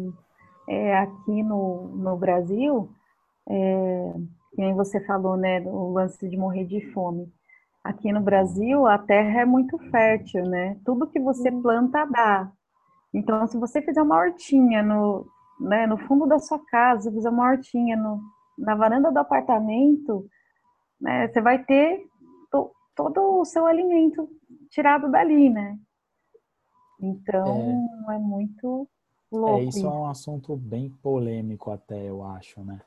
é, 0.69 0.99
aqui 0.99 1.43
no, 1.43 1.89
no 1.89 2.17
Brasil, 2.17 2.91
é, 3.49 4.13
nem 4.57 4.75
você 4.75 5.01
falou, 5.05 5.37
né, 5.37 5.61
o 5.61 5.93
lance 5.93 6.29
de 6.29 6.37
morrer 6.37 6.65
de 6.65 6.81
fome. 6.93 7.33
Aqui 7.85 8.13
no 8.13 8.21
Brasil, 8.21 8.87
a 8.87 8.99
terra 8.99 9.43
é 9.43 9.45
muito 9.45 9.79
fértil, 9.91 10.45
né? 10.45 10.77
Tudo 10.85 11.07
que 11.07 11.21
você 11.21 11.51
uhum. 11.51 11.63
planta 11.63 12.05
dá. 12.07 12.51
Então, 13.15 13.47
se 13.47 13.57
você 13.57 13.81
fizer 13.81 14.03
uma 14.03 14.17
hortinha 14.17 14.83
no, 14.83 15.25
né, 15.61 15.87
no 15.87 15.97
fundo 15.97 16.27
da 16.27 16.39
sua 16.39 16.59
casa, 16.67 17.13
fizer 17.13 17.31
uma 17.31 17.49
hortinha 17.49 17.97
no, 17.97 18.21
na 18.59 18.75
varanda 18.75 19.13
do 19.13 19.19
apartamento, 19.19 20.27
né, 21.01 21.29
você 21.29 21.41
vai 21.41 21.63
ter 21.63 22.05
to, 22.51 22.73
todo 22.97 23.41
o 23.41 23.45
seu 23.45 23.67
alimento 23.67 24.29
tirado 24.71 25.09
dali, 25.11 25.49
né? 25.49 25.79
Então 27.01 28.07
é, 28.11 28.17
é 28.17 28.19
muito 28.19 28.89
louco. 29.31 29.61
É, 29.61 29.65
isso 29.65 29.87
é 29.87 29.91
um 29.91 30.07
assunto 30.07 30.57
bem 30.57 30.91
polêmico 31.03 31.71
até, 31.71 32.09
eu 32.09 32.23
acho, 32.23 32.61
né? 32.65 32.81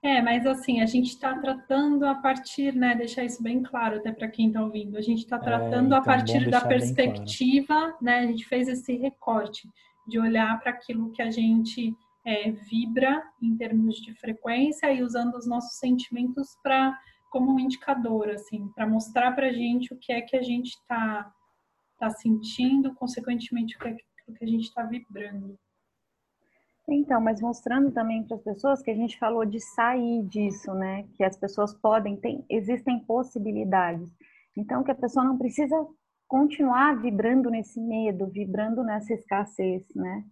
É, 0.00 0.22
mas 0.22 0.46
assim, 0.46 0.80
a 0.80 0.86
gente 0.86 1.08
está 1.08 1.36
tratando 1.38 2.06
a 2.06 2.14
partir, 2.14 2.72
né, 2.72 2.94
deixar 2.94 3.24
isso 3.24 3.42
bem 3.42 3.62
claro 3.64 3.96
até 3.96 4.12
para 4.12 4.28
quem 4.28 4.46
está 4.46 4.62
ouvindo, 4.62 4.96
a 4.96 5.00
gente 5.00 5.24
está 5.24 5.36
é, 5.36 5.40
tratando 5.40 5.74
é, 5.74 5.86
então, 5.86 5.98
a 5.98 6.02
partir 6.02 6.48
da 6.48 6.60
perspectiva, 6.60 7.66
claro. 7.66 7.96
né, 8.00 8.18
a 8.20 8.26
gente 8.26 8.44
fez 8.46 8.68
esse 8.68 8.96
recorte 8.96 9.68
de 10.06 10.20
olhar 10.20 10.58
para 10.60 10.70
aquilo 10.70 11.10
que 11.10 11.20
a 11.20 11.30
gente 11.30 11.92
é, 12.24 12.50
vibra 12.50 13.22
em 13.42 13.56
termos 13.56 13.96
de 13.96 14.14
frequência 14.14 14.92
e 14.92 15.02
usando 15.02 15.34
os 15.34 15.46
nossos 15.48 15.78
sentimentos 15.78 16.56
para 16.62 16.96
como 17.28 17.52
um 17.52 17.58
indicador, 17.58 18.30
assim, 18.30 18.68
para 18.68 18.86
mostrar 18.86 19.32
para 19.32 19.48
a 19.48 19.52
gente 19.52 19.92
o 19.92 19.98
que 19.98 20.12
é 20.12 20.20
que 20.20 20.36
a 20.36 20.42
gente 20.42 20.68
está 20.68 21.30
tá 21.98 22.08
sentindo, 22.10 22.94
consequentemente 22.94 23.76
o 23.76 23.80
que 23.80 23.88
é 23.88 23.96
que 24.34 24.44
a 24.44 24.48
gente 24.48 24.64
está 24.64 24.82
vibrando. 24.82 25.58
Então, 26.90 27.20
mas 27.20 27.40
mostrando 27.40 27.90
também 27.92 28.24
para 28.24 28.36
as 28.36 28.42
pessoas 28.42 28.82
que 28.82 28.90
a 28.90 28.94
gente 28.94 29.18
falou 29.18 29.44
de 29.44 29.60
sair 29.60 30.22
disso, 30.24 30.72
né? 30.72 31.06
Que 31.14 31.22
as 31.22 31.36
pessoas 31.36 31.74
podem, 31.74 32.16
tem, 32.16 32.44
existem 32.48 32.98
possibilidades. 33.00 34.08
Então, 34.56 34.82
que 34.82 34.90
a 34.90 34.94
pessoa 34.94 35.24
não 35.24 35.36
precisa 35.36 35.76
continuar 36.26 37.00
vibrando 37.00 37.50
nesse 37.50 37.78
medo, 37.78 38.26
vibrando 38.26 38.82
nessa 38.82 39.12
escassez, 39.12 39.84
né? 39.94 40.24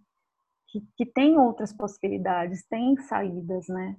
Que, 0.69 0.81
que 0.95 1.05
tem 1.05 1.37
outras 1.37 1.71
possibilidades, 1.71 2.65
tem 2.67 2.97
saídas, 2.97 3.67
né? 3.67 3.95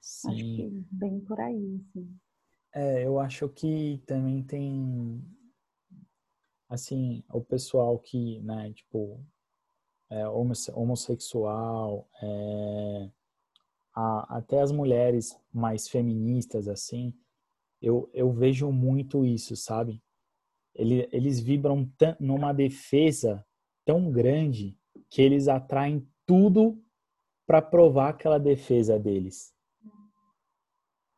Sim. 0.00 0.30
Acho 0.30 0.44
que 0.44 0.86
bem 0.90 1.20
por 1.20 1.40
aí, 1.40 1.80
sim. 1.92 2.08
É, 2.74 3.06
eu 3.06 3.18
acho 3.18 3.48
que 3.48 4.02
também 4.06 4.42
tem 4.42 5.24
assim, 6.68 7.24
o 7.32 7.40
pessoal 7.40 7.98
que, 7.98 8.40
né, 8.40 8.72
tipo, 8.72 9.24
é 10.10 10.26
homossexual, 10.28 12.08
é, 12.22 13.10
a, 13.94 14.36
até 14.38 14.60
as 14.60 14.70
mulheres 14.70 15.38
mais 15.52 15.88
feministas, 15.88 16.68
assim, 16.68 17.14
eu, 17.80 18.10
eu 18.12 18.32
vejo 18.32 18.70
muito 18.70 19.24
isso, 19.24 19.56
sabe? 19.56 20.02
Ele, 20.74 21.08
eles 21.12 21.40
vibram 21.40 21.90
numa 22.20 22.52
defesa 22.52 23.44
tão 23.84 24.10
grande 24.10 24.78
que 25.10 25.22
eles 25.22 25.48
atraem 25.48 26.06
tudo 26.26 26.82
para 27.46 27.62
provar 27.62 28.10
aquela 28.10 28.38
defesa 28.38 28.98
deles. 28.98 29.54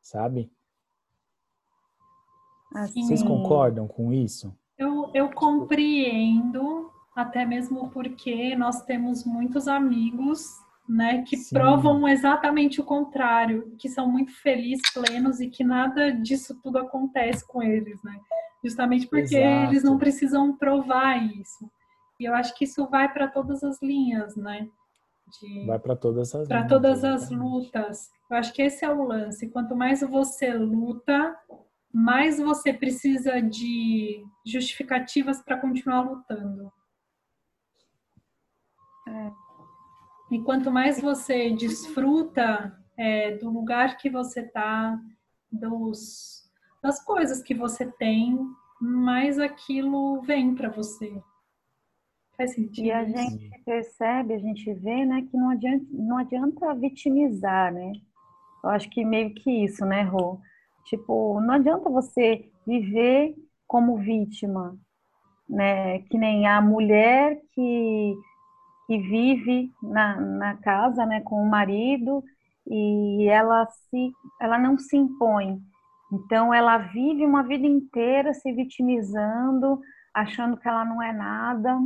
Sabe? 0.00 0.50
Assim, 2.74 3.02
Vocês 3.02 3.22
concordam 3.22 3.88
com 3.88 4.12
isso? 4.12 4.56
Eu, 5.12 5.30
compreendo, 5.30 6.90
até 7.14 7.44
mesmo 7.44 7.90
porque 7.90 8.54
nós 8.56 8.82
temos 8.84 9.24
muitos 9.24 9.66
amigos 9.66 10.44
né, 10.88 11.22
que 11.22 11.36
Sim. 11.36 11.54
provam 11.54 12.06
exatamente 12.08 12.80
o 12.80 12.84
contrário, 12.84 13.74
que 13.78 13.88
são 13.88 14.08
muito 14.10 14.32
felizes, 14.32 14.82
plenos 14.92 15.40
e 15.40 15.48
que 15.48 15.62
nada 15.62 16.10
disso 16.10 16.58
tudo 16.62 16.78
acontece 16.78 17.46
com 17.46 17.62
eles, 17.62 18.02
né? 18.02 18.18
Justamente 18.64 19.06
porque 19.06 19.36
Exato. 19.36 19.70
eles 19.70 19.84
não 19.84 19.98
precisam 19.98 20.56
provar 20.56 21.16
isso. 21.16 21.70
E 22.18 22.24
eu 22.24 22.34
acho 22.34 22.54
que 22.54 22.64
isso 22.64 22.86
vai 22.88 23.10
para 23.10 23.28
todas 23.28 23.62
as 23.62 23.80
linhas, 23.80 24.36
né? 24.36 24.68
De... 25.40 25.64
Vai 25.64 25.78
para 25.78 25.94
todas 25.96 26.34
as 26.34 26.48
para 26.48 26.66
todas 26.66 27.04
as 27.04 27.30
lutas. 27.30 28.10
Eu 28.30 28.36
acho 28.36 28.52
que 28.52 28.62
esse 28.62 28.84
é 28.84 28.90
o 28.90 29.04
lance. 29.04 29.48
Quanto 29.48 29.76
mais 29.76 30.00
você 30.00 30.52
luta, 30.52 31.36
mais 31.92 32.38
você 32.38 32.72
precisa 32.72 33.40
de 33.40 34.24
justificativas 34.44 35.42
para 35.42 35.58
continuar 35.58 36.02
lutando. 36.02 36.72
É. 39.08 39.32
E 40.30 40.40
quanto 40.42 40.70
mais 40.70 41.00
você 41.00 41.50
desfruta 41.50 42.78
é, 42.96 43.36
do 43.36 43.50
lugar 43.50 43.96
que 43.96 44.08
você 44.08 44.40
está, 44.40 45.00
das 45.50 47.04
coisas 47.04 47.42
que 47.42 47.54
você 47.54 47.90
tem, 47.92 48.38
mais 48.80 49.38
aquilo 49.38 50.22
vem 50.22 50.54
para 50.54 50.70
você. 50.70 51.20
Faz 52.36 52.54
sentido. 52.54 52.86
E 52.86 52.92
a 52.92 53.04
gente 53.04 53.62
percebe, 53.64 54.34
a 54.34 54.38
gente 54.38 54.72
vê, 54.74 55.04
né, 55.04 55.22
que 55.22 55.36
não 55.36 55.50
adianta, 55.50 55.86
não 55.90 56.16
adianta 56.16 56.74
vitimizar, 56.74 57.72
né? 57.72 57.92
Eu 58.62 58.70
acho 58.70 58.88
que 58.88 59.04
meio 59.04 59.34
que 59.34 59.64
isso, 59.64 59.84
né, 59.84 60.02
Rô? 60.02 60.40
Tipo, 60.84 61.40
não 61.40 61.54
adianta 61.54 61.88
você 61.90 62.48
viver 62.66 63.34
como 63.66 63.98
vítima, 63.98 64.76
né? 65.48 66.00
Que 66.00 66.18
nem 66.18 66.46
a 66.46 66.60
mulher 66.60 67.40
que, 67.52 68.14
que 68.86 68.98
vive 68.98 69.70
na, 69.82 70.20
na 70.20 70.56
casa, 70.56 71.06
né, 71.06 71.20
com 71.22 71.36
o 71.36 71.48
marido 71.48 72.22
e 72.66 73.26
ela 73.28 73.66
se 73.66 74.12
ela 74.40 74.58
não 74.58 74.78
se 74.78 74.96
impõe 74.96 75.60
então, 76.12 76.52
ela 76.52 76.76
vive 76.78 77.24
uma 77.24 77.42
vida 77.42 77.66
inteira 77.66 78.34
se 78.34 78.52
vitimizando, 78.52 79.80
achando 80.12 80.56
que 80.56 80.68
ela 80.68 80.84
não 80.84 81.00
é 81.00 81.12
nada. 81.12 81.78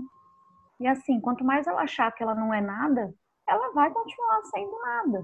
E 0.80 0.86
assim, 0.86 1.20
quanto 1.20 1.44
mais 1.44 1.66
ela 1.66 1.82
achar 1.82 2.10
que 2.12 2.22
ela 2.22 2.34
não 2.34 2.52
é 2.52 2.60
nada, 2.60 3.12
ela 3.46 3.72
vai 3.72 3.90
continuar 3.90 4.42
sendo 4.44 4.80
nada. 4.80 5.22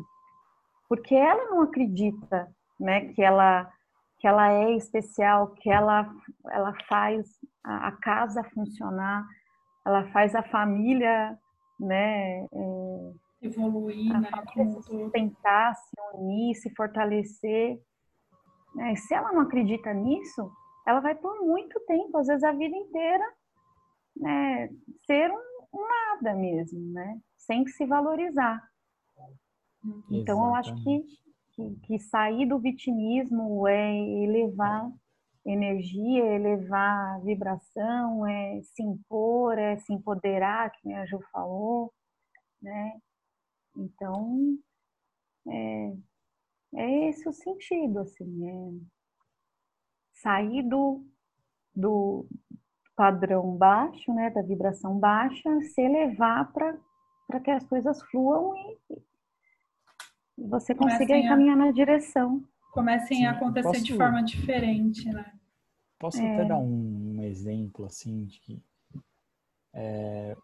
Porque 0.89 1.15
ela 1.15 1.47
não 1.47 1.63
acredita, 1.63 2.55
né, 2.81 3.13
que 3.13 3.23
ela 3.23 3.71
que 4.19 4.27
ela 4.27 4.53
é 4.53 4.77
especial, 4.77 5.53
que 5.53 5.71
ela 5.71 6.11
ela 6.51 6.75
faz 6.89 7.27
a, 7.65 7.89
a 7.89 7.93
casa 7.93 8.43
funcionar, 8.45 9.27
ela 9.87 10.11
faz 10.11 10.35
a 10.35 10.43
família, 10.43 11.39
né, 11.79 12.45
é, 12.45 13.13
evoluir, 13.43 14.15
a 14.15 14.21
né, 14.21 14.31
família 14.31 14.73
se 14.73 14.83
sustentar, 14.83 15.75
se 15.75 15.97
unir, 16.15 16.55
se 16.55 16.75
fortalecer. 16.75 17.81
Né? 18.75 18.97
Se 18.97 19.15
ela 19.15 19.33
não 19.33 19.41
acredita 19.41 19.93
nisso, 19.93 20.51
ela 20.87 21.01
vai 21.01 21.15
por 21.15 21.41
muito 21.41 21.79
tempo, 21.81 22.19
às 22.19 22.27
vezes 22.27 22.45
a 22.45 22.53
vida 22.53 22.77
inteira, 22.77 23.25
né, 24.17 24.69
ser 25.07 25.31
um, 25.31 25.79
um 25.79 25.89
nada 25.89 26.35
mesmo, 26.35 26.93
né? 26.93 27.19
Sem 27.37 27.67
se 27.67 27.87
valorizar. 27.87 28.63
Exatamente. 29.83 30.07
Então, 30.11 30.45
eu 30.45 30.55
acho 30.55 30.75
que, 30.83 31.05
que, 31.61 31.81
que, 31.87 31.99
sair 31.99 32.47
do 32.47 32.59
vitimismo 32.59 33.67
é 33.69 33.97
elevar 33.97 34.91
energia, 35.45 36.25
é 36.25 36.35
elevar 36.37 37.21
vibração, 37.23 38.27
é 38.27 38.61
se 38.63 38.83
impor, 38.83 39.59
é 39.59 39.77
se 39.79 39.93
empoderar, 39.93 40.71
que 40.73 40.93
a 40.93 41.07
Ju 41.07 41.21
falou, 41.33 41.93
né? 42.63 43.01
Então, 43.77 44.59
é, 45.49 45.93
é 46.75 47.09
esse 47.09 47.29
o 47.29 47.33
sentido, 47.33 48.01
assim, 48.01 48.49
é 48.49 49.01
sair 50.13 50.63
do, 50.63 51.05
do 51.75 52.27
padrão 52.95 53.57
baixo, 53.57 54.13
né, 54.13 54.31
da 54.31 54.43
vibração 54.43 54.99
baixa, 54.99 55.61
se 55.63 55.81
elevar 55.81 56.53
para 56.53 57.41
que 57.41 57.51
as 57.51 57.65
coisas 57.67 58.03
fluam 58.11 58.55
e, 58.55 58.79
e 58.91 59.10
você 60.49 60.75
consiga 60.75 61.07
comecem 61.07 61.29
caminhar 61.29 61.57
a, 61.57 61.65
na 61.67 61.71
direção. 61.71 62.43
Comecem 62.73 63.19
Sim, 63.19 63.27
a 63.27 63.33
acontecer 63.33 63.69
posso, 63.69 63.85
de 63.85 63.97
forma 63.97 64.23
diferente, 64.23 65.09
né? 65.09 65.33
Posso 65.99 66.21
é. 66.21 66.35
até 66.35 66.45
dar 66.45 66.59
um, 66.59 67.17
um, 67.17 67.23
exemplo, 67.23 67.85
assim, 67.85 68.25
de 68.25 68.41
que 68.41 68.63
é, 69.75 70.37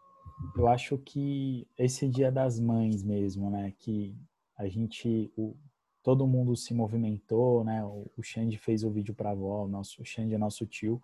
eu 0.57 0.69
acho 0.69 0.99
que 0.99 1.67
esse 1.79 2.09
dia 2.09 2.31
das 2.31 2.61
mães 2.61 3.03
mesmo, 3.03 3.51
né, 3.51 3.73
que 3.79 4.17
a 4.57 4.69
gente, 4.69 5.33
o, 5.37 5.57
todo 6.03 6.27
mundo 6.27 6.55
se 6.57 6.75
movimentou, 6.75 7.65
né? 7.65 7.85
O, 7.85 8.11
o 8.17 8.23
Xande 8.23 8.59
fez 8.59 8.85
o 8.85 8.91
vídeo 8.91 9.15
para 9.15 9.31
a 9.31 9.33
avó, 9.33 9.65
o 9.65 9.69
nosso 9.69 10.03
o 10.03 10.05
Xande 10.05 10.35
é 10.35 10.39
nosso 10.39 10.67
tio, 10.67 11.03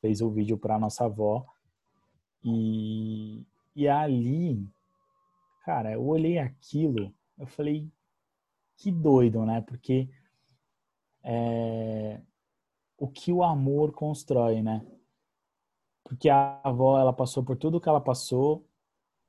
fez 0.00 0.20
o 0.20 0.30
vídeo 0.30 0.58
para 0.58 0.78
nossa 0.78 1.06
avó. 1.06 1.46
E, 2.44 3.44
e 3.74 3.88
ali, 3.88 4.64
cara, 5.64 5.92
eu 5.92 6.06
olhei 6.06 6.38
aquilo, 6.38 7.12
eu 7.38 7.46
falei, 7.46 7.90
que 8.76 8.90
doido, 8.90 9.44
né? 9.44 9.60
Porque 9.60 10.08
é, 11.22 12.20
o 12.98 13.08
que 13.08 13.32
o 13.32 13.42
amor 13.42 13.92
constrói, 13.92 14.62
né? 14.62 14.86
Porque 16.04 16.28
a 16.28 16.60
avó, 16.62 16.98
ela 16.98 17.12
passou 17.12 17.42
por 17.42 17.56
tudo 17.56 17.80
que 17.80 17.88
ela 17.88 18.00
passou, 18.00 18.66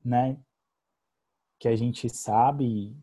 né? 0.04 0.38
Que 1.58 1.68
a 1.68 1.76
gente 1.76 2.08
sabe, 2.08 2.96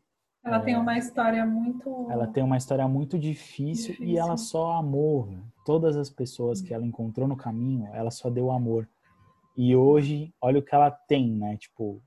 ela 0.44 0.58
é, 0.58 0.60
tem 0.60 0.76
uma 0.76 0.98
história 0.98 1.46
muito. 1.46 2.08
Ela 2.12 2.28
tem 2.28 2.44
uma 2.44 2.58
história 2.58 2.86
muito 2.88 3.18
difícil, 3.18 3.94
difícil, 3.94 4.06
e 4.06 4.18
ela 4.18 4.36
só 4.36 4.74
amou. 4.74 5.30
Todas 5.66 5.96
as 5.96 6.10
pessoas 6.10 6.62
que 6.62 6.74
ela 6.74 6.86
encontrou 6.86 7.28
no 7.28 7.38
caminho, 7.38 7.88
ela 7.94 8.12
só 8.12 8.30
deu 8.30 8.52
amor. 8.52 8.88
E 9.56 9.76
hoje, 9.76 10.34
olha 10.42 10.60
o 10.60 10.64
que 10.64 10.76
ela 10.76 10.92
tem, 10.92 11.32
né? 11.32 11.56
Tipo, 11.58 12.04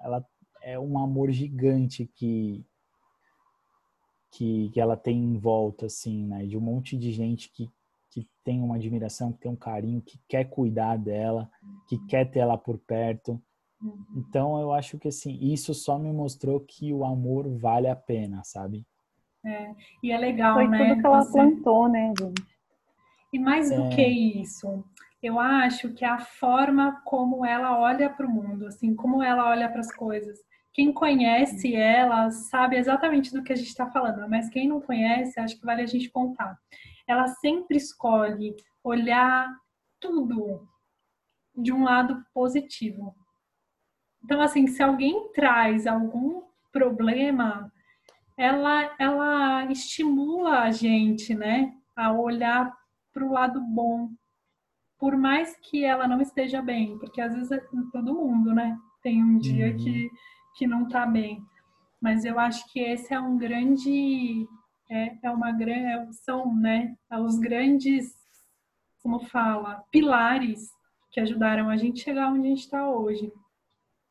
ela 0.00 0.26
é 0.60 0.78
um 0.78 0.98
amor 0.98 1.30
gigante 1.30 2.10
que 2.16 2.66
que, 4.32 4.70
que 4.70 4.80
ela 4.80 4.96
tem 4.96 5.16
em 5.16 5.38
volta, 5.38 5.86
assim, 5.86 6.26
né? 6.26 6.46
De 6.46 6.56
um 6.56 6.60
monte 6.60 6.96
de 6.96 7.12
gente 7.12 7.50
que, 7.52 7.70
que 8.10 8.26
tem 8.42 8.60
uma 8.60 8.76
admiração, 8.76 9.32
que 9.32 9.40
tem 9.40 9.52
um 9.52 9.56
carinho, 9.56 10.00
que 10.00 10.18
quer 10.26 10.44
cuidar 10.44 10.96
dela, 10.96 11.50
que 11.86 11.98
quer 12.06 12.30
ter 12.30 12.40
ela 12.40 12.56
por 12.56 12.78
perto. 12.78 13.40
Uhum. 13.80 14.04
Então 14.16 14.58
eu 14.58 14.72
acho 14.72 14.98
que 14.98 15.08
assim, 15.08 15.38
isso 15.40 15.74
só 15.74 15.98
me 15.98 16.10
mostrou 16.12 16.60
que 16.60 16.92
o 16.92 17.04
amor 17.04 17.48
vale 17.48 17.88
a 17.88 17.96
pena, 17.96 18.42
sabe? 18.42 18.86
É, 19.44 19.74
e 20.02 20.10
é 20.10 20.18
legal, 20.18 20.54
Foi 20.54 20.68
né? 20.68 20.78
Tudo 20.78 21.00
que 21.00 21.06
ela 21.06 21.22
Você... 21.22 21.32
plantou, 21.32 21.88
né, 21.88 22.12
gente? 22.18 22.42
E 23.32 23.38
mais 23.38 23.70
do 23.70 23.82
é... 23.82 23.88
que 23.90 24.06
isso, 24.06 24.84
eu 25.22 25.38
acho 25.38 25.92
que 25.92 26.04
a 26.04 26.18
forma 26.18 27.02
como 27.04 27.44
ela 27.44 27.78
olha 27.78 28.08
para 28.08 28.26
o 28.26 28.30
mundo, 28.30 28.66
assim, 28.66 28.94
como 28.94 29.22
ela 29.22 29.50
olha 29.50 29.68
para 29.68 29.80
as 29.80 29.92
coisas. 29.94 30.38
Quem 30.72 30.92
conhece 30.92 31.74
ela 31.74 32.30
sabe 32.30 32.76
exatamente 32.76 33.32
do 33.32 33.42
que 33.42 33.52
a 33.52 33.56
gente 33.56 33.68
está 33.68 33.90
falando, 33.90 34.28
mas 34.28 34.48
quem 34.48 34.68
não 34.68 34.80
conhece, 34.80 35.38
acho 35.38 35.58
que 35.58 35.66
vale 35.66 35.82
a 35.82 35.86
gente 35.86 36.10
contar. 36.10 36.58
Ela 37.06 37.28
sempre 37.28 37.76
escolhe 37.76 38.56
olhar 38.82 39.54
tudo 40.00 40.66
de 41.54 41.72
um 41.72 41.84
lado 41.84 42.24
positivo. 42.32 43.14
Então, 44.24 44.40
assim, 44.40 44.66
se 44.66 44.82
alguém 44.82 45.30
traz 45.32 45.86
algum 45.86 46.42
problema, 46.72 47.70
ela, 48.36 48.94
ela 48.98 49.66
estimula 49.70 50.60
a 50.60 50.70
gente, 50.70 51.34
né, 51.34 51.74
a 51.94 52.12
olhar 52.12 52.72
para 53.12 53.24
o 53.24 53.32
lado 53.32 53.60
bom, 53.60 54.10
por 54.98 55.16
mais 55.16 55.56
que 55.56 55.84
ela 55.84 56.08
não 56.08 56.20
esteja 56.20 56.62
bem, 56.62 56.98
porque 56.98 57.20
às 57.20 57.34
vezes 57.34 57.50
é 57.50 57.58
todo 57.92 58.14
mundo, 58.14 58.54
né, 58.54 58.78
tem 59.02 59.22
um 59.22 59.38
dia 59.38 59.72
uhum. 59.72 59.76
que, 59.76 60.10
que 60.54 60.66
não 60.66 60.84
está 60.84 61.06
bem. 61.06 61.44
mas 62.00 62.24
eu 62.24 62.38
acho 62.38 62.70
que 62.72 62.80
esse 62.80 63.12
é 63.14 63.20
um 63.20 63.36
grande 63.36 64.46
é, 64.90 65.16
é 65.22 65.30
uma 65.30 65.52
grande 65.52 65.86
é, 65.86 66.12
são 66.12 66.54
né 66.54 66.96
os 67.10 67.38
grandes 67.38 68.14
como 69.02 69.20
fala 69.20 69.84
pilares 69.90 70.70
que 71.10 71.20
ajudaram 71.20 71.68
a 71.68 71.76
gente 71.76 72.00
chegar 72.00 72.30
onde 72.30 72.46
a 72.46 72.50
gente 72.50 72.60
está 72.60 72.88
hoje 72.88 73.32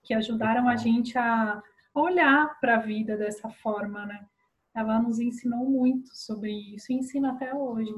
que 0.04 0.14
ajudaram 0.14 0.68
a 0.68 0.76
gente 0.76 1.18
a 1.18 1.62
olhar 1.94 2.60
para 2.60 2.76
a 2.76 2.80
vida 2.80 3.18
dessa 3.18 3.50
forma 3.50 4.06
né. 4.06 4.26
Ela 4.74 5.00
nos 5.00 5.20
ensinou 5.20 5.70
muito 5.70 6.10
sobre 6.16 6.52
isso 6.74 6.92
e 6.92 6.96
ensina 6.96 7.34
até 7.34 7.54
hoje. 7.54 7.94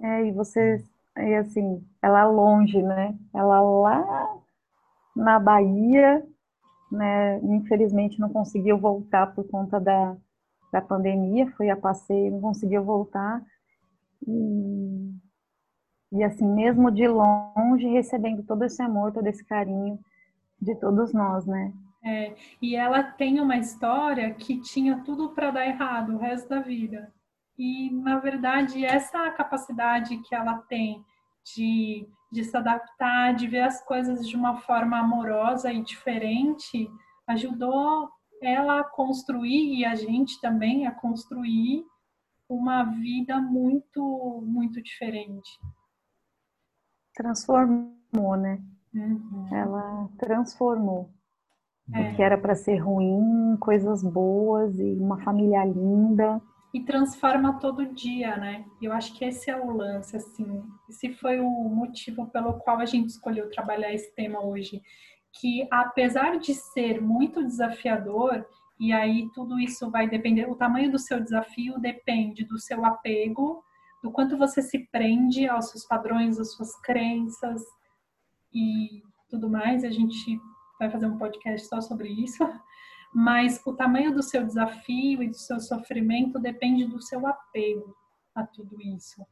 É 0.00 0.26
e 0.26 0.32
você 0.32 0.84
e 1.16 1.34
assim 1.36 1.82
ela 2.02 2.26
longe 2.26 2.82
né? 2.82 3.16
Ela 3.32 3.60
lá 3.60 4.36
na 5.16 5.38
Bahia 5.38 6.26
né? 6.94 7.38
Infelizmente 7.42 8.20
não 8.20 8.28
conseguiu 8.28 8.78
voltar 8.78 9.34
por 9.34 9.46
conta 9.48 9.80
da, 9.80 10.16
da 10.72 10.80
pandemia, 10.80 11.50
foi 11.56 11.70
a 11.70 11.76
passeio, 11.76 12.32
não 12.32 12.40
conseguiu 12.40 12.82
voltar. 12.82 13.42
E, 14.26 15.12
e 16.12 16.24
assim, 16.24 16.46
mesmo 16.46 16.90
de 16.90 17.06
longe, 17.06 17.86
recebendo 17.88 18.42
todo 18.42 18.64
esse 18.64 18.80
amor, 18.82 19.12
todo 19.12 19.26
esse 19.26 19.44
carinho 19.44 19.98
de 20.60 20.74
todos 20.76 21.12
nós, 21.12 21.44
né? 21.44 21.72
É, 22.02 22.34
e 22.60 22.76
ela 22.76 23.02
tem 23.02 23.40
uma 23.40 23.56
história 23.56 24.32
que 24.34 24.60
tinha 24.60 25.02
tudo 25.04 25.30
para 25.30 25.50
dar 25.50 25.66
errado 25.66 26.14
o 26.14 26.18
resto 26.18 26.48
da 26.48 26.60
vida. 26.60 27.10
E, 27.56 27.90
na 27.90 28.18
verdade, 28.18 28.84
essa 28.84 29.30
capacidade 29.30 30.18
que 30.18 30.34
ela 30.34 30.58
tem 30.68 31.02
de 31.54 32.08
de 32.34 32.42
se 32.42 32.56
adaptar, 32.56 33.32
de 33.32 33.46
ver 33.46 33.60
as 33.60 33.80
coisas 33.84 34.26
de 34.28 34.34
uma 34.34 34.56
forma 34.56 34.98
amorosa 34.98 35.72
e 35.72 35.80
diferente, 35.82 36.90
ajudou 37.28 38.10
ela 38.42 38.80
a 38.80 38.84
construir 38.84 39.78
e 39.78 39.84
a 39.84 39.94
gente 39.94 40.40
também 40.40 40.84
a 40.84 40.90
construir 40.90 41.84
uma 42.48 42.82
vida 42.82 43.40
muito, 43.40 44.42
muito 44.44 44.82
diferente. 44.82 45.48
Transformou, 47.14 48.36
né? 48.36 48.60
Uhum. 48.92 49.48
Ela 49.52 50.08
transformou. 50.18 51.10
É. 51.92 52.00
O 52.00 52.16
que 52.16 52.22
era 52.22 52.36
para 52.36 52.56
ser 52.56 52.78
ruim, 52.78 53.56
coisas 53.60 54.02
boas 54.02 54.76
e 54.76 54.94
uma 54.94 55.22
família 55.22 55.64
linda 55.64 56.42
e 56.74 56.80
transforma 56.80 57.60
todo 57.60 57.86
dia, 57.94 58.36
né? 58.36 58.64
Eu 58.82 58.92
acho 58.92 59.14
que 59.14 59.24
esse 59.24 59.48
é 59.48 59.56
o 59.56 59.70
lance, 59.70 60.16
assim. 60.16 60.60
Esse 60.88 61.14
foi 61.14 61.38
o 61.38 61.48
motivo 61.48 62.26
pelo 62.26 62.54
qual 62.54 62.80
a 62.80 62.84
gente 62.84 63.10
escolheu 63.10 63.48
trabalhar 63.48 63.92
esse 63.92 64.12
tema 64.12 64.44
hoje. 64.44 64.82
Que 65.40 65.68
apesar 65.70 66.36
de 66.40 66.52
ser 66.52 67.00
muito 67.00 67.44
desafiador, 67.44 68.44
e 68.80 68.92
aí 68.92 69.30
tudo 69.32 69.60
isso 69.60 69.88
vai 69.88 70.08
depender, 70.08 70.50
o 70.50 70.56
tamanho 70.56 70.90
do 70.90 70.98
seu 70.98 71.20
desafio 71.20 71.78
depende 71.78 72.44
do 72.44 72.58
seu 72.58 72.84
apego, 72.84 73.62
do 74.02 74.10
quanto 74.10 74.36
você 74.36 74.60
se 74.60 74.80
prende 74.90 75.46
aos 75.46 75.70
seus 75.70 75.84
padrões, 75.84 76.40
às 76.40 76.54
suas 76.54 76.74
crenças 76.80 77.62
e 78.52 79.00
tudo 79.30 79.48
mais. 79.48 79.84
A 79.84 79.90
gente 79.90 80.40
vai 80.76 80.90
fazer 80.90 81.06
um 81.06 81.18
podcast 81.18 81.68
só 81.68 81.80
sobre 81.80 82.08
isso 82.08 82.44
mas 83.14 83.62
o 83.64 83.72
tamanho 83.72 84.12
do 84.12 84.22
seu 84.22 84.44
desafio 84.44 85.22
e 85.22 85.28
do 85.28 85.36
seu 85.36 85.60
sofrimento 85.60 86.38
depende 86.40 86.84
do 86.84 87.00
seu 87.00 87.24
apego 87.26 87.96
a 88.34 88.44
tudo 88.44 88.80
isso. 88.82 89.24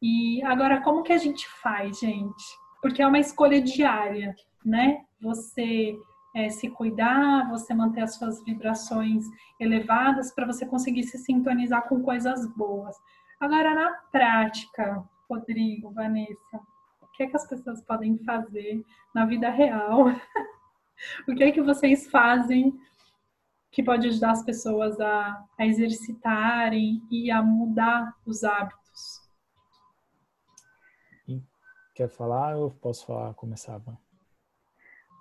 E 0.00 0.40
agora, 0.44 0.80
como 0.80 1.02
que 1.02 1.12
a 1.12 1.18
gente 1.18 1.46
faz, 1.60 1.98
gente? 1.98 2.44
Porque 2.80 3.02
é 3.02 3.06
uma 3.06 3.18
escolha 3.18 3.60
diária, 3.60 4.34
né? 4.64 5.04
Você 5.20 5.98
é, 6.34 6.48
se 6.48 6.70
cuidar, 6.70 7.50
você 7.50 7.74
manter 7.74 8.02
as 8.02 8.14
suas 8.14 8.42
vibrações 8.44 9.24
elevadas 9.58 10.32
para 10.32 10.46
você 10.46 10.64
conseguir 10.64 11.02
se 11.02 11.18
sintonizar 11.18 11.88
com 11.88 12.02
coisas 12.02 12.46
boas. 12.54 12.96
Agora, 13.40 13.74
na 13.74 13.92
prática, 14.12 15.02
Rodrigo, 15.28 15.90
Vanessa, 15.90 16.60
o 17.02 17.06
que, 17.08 17.24
é 17.24 17.26
que 17.26 17.36
as 17.36 17.46
pessoas 17.46 17.82
podem 17.82 18.16
fazer 18.18 18.84
na 19.12 19.26
vida 19.26 19.50
real? 19.50 20.06
o 21.28 21.34
que 21.34 21.42
é 21.42 21.50
que 21.50 21.60
vocês 21.60 22.08
fazem 22.08 22.78
que 23.70 23.82
pode 23.82 24.08
ajudar 24.08 24.32
as 24.32 24.44
pessoas 24.44 24.98
a, 25.00 25.44
a 25.58 25.66
exercitarem 25.66 27.02
e 27.10 27.30
a 27.30 27.42
mudar 27.42 28.14
os 28.26 28.42
hábitos. 28.42 29.30
Quer 32.00 32.08
falar 32.08 32.56
ou 32.56 32.70
posso 32.70 33.04
falar, 33.04 33.34
começar? 33.34 33.78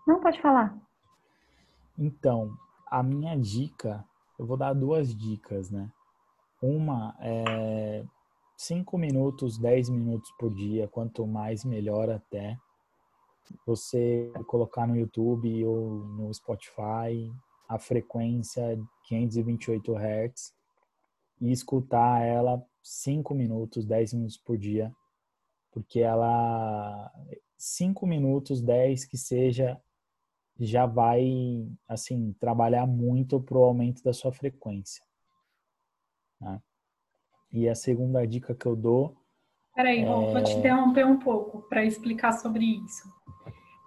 Não, 0.08 0.22
pode 0.22 0.42
falar. 0.42 0.74
Então, 1.98 2.58
a 2.88 3.04
minha 3.04 3.38
dica, 3.38 4.06
eu 4.40 4.46
vou 4.46 4.56
dar 4.56 4.72
duas 4.72 5.14
dicas, 5.14 5.70
né? 5.70 5.92
Uma 6.62 7.18
é 7.20 8.06
5 8.56 8.98
minutos, 8.98 9.58
10 9.58 9.90
minutos 9.90 10.32
por 10.40 10.54
dia, 10.54 10.88
quanto 10.88 11.28
mais 11.28 11.66
melhor 11.66 12.10
até. 12.10 12.58
Você 13.66 14.32
colocar 14.48 14.88
no 14.88 14.96
YouTube 14.96 15.66
ou 15.66 16.06
no 16.06 16.34
Spotify, 16.34 17.30
a 17.70 17.78
frequência 17.78 18.78
528 19.08 19.96
Hz 19.96 20.54
e 21.40 21.52
escutar 21.52 22.26
ela 22.26 22.62
5 22.82 23.36
minutos, 23.36 23.86
10 23.86 24.16
minutos 24.16 24.38
por 24.38 24.58
dia, 24.58 24.92
porque 25.72 26.00
ela 26.00 27.12
5 27.56 28.08
minutos, 28.08 28.60
10 28.60 29.06
que 29.06 29.18
seja 29.18 29.80
já 30.60 30.86
vai 30.86 31.66
assim 31.88 32.34
trabalhar 32.38 32.86
muito 32.86 33.40
para 33.40 33.58
o 33.58 33.64
aumento 33.64 34.04
da 34.04 34.12
sua 34.12 34.32
frequência. 34.32 35.06
Né? 36.42 36.60
E 37.52 37.70
a 37.70 37.76
segunda 37.76 38.26
dica 38.28 38.54
que 38.54 38.66
eu 38.66 38.76
dou. 38.76 39.16
Peraí, 39.74 40.02
é... 40.02 40.06
vou 40.06 40.44
te 40.44 40.54
interromper 40.54 41.06
um 41.06 41.20
pouco 41.20 41.62
para 41.70 41.86
explicar 41.86 42.34
sobre 42.34 42.66
isso. 42.66 43.08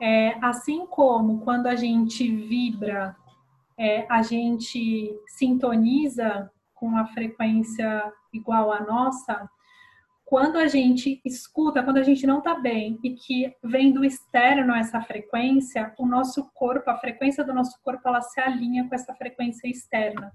É, 0.00 0.34
assim 0.44 0.86
como 0.86 1.40
quando 1.42 1.66
a 1.66 1.76
gente 1.76 2.28
vibra 2.34 3.16
é, 3.82 4.06
a 4.08 4.22
gente 4.22 5.12
sintoniza 5.26 6.48
com 6.72 6.86
uma 6.86 7.04
frequência 7.08 8.12
igual 8.32 8.70
à 8.70 8.80
nossa, 8.80 9.50
quando 10.24 10.56
a 10.56 10.68
gente 10.68 11.20
escuta, 11.24 11.82
quando 11.82 11.96
a 11.96 12.02
gente 12.04 12.24
não 12.24 12.38
está 12.38 12.54
bem 12.54 12.96
e 13.02 13.14
que 13.14 13.52
vem 13.62 13.92
do 13.92 14.04
externo 14.04 14.72
essa 14.72 15.00
frequência, 15.00 15.92
o 15.98 16.06
nosso 16.06 16.48
corpo, 16.54 16.88
a 16.88 16.98
frequência 16.98 17.44
do 17.44 17.52
nosso 17.52 17.76
corpo, 17.82 18.06
ela 18.06 18.22
se 18.22 18.40
alinha 18.40 18.88
com 18.88 18.94
essa 18.94 19.12
frequência 19.14 19.68
externa. 19.68 20.32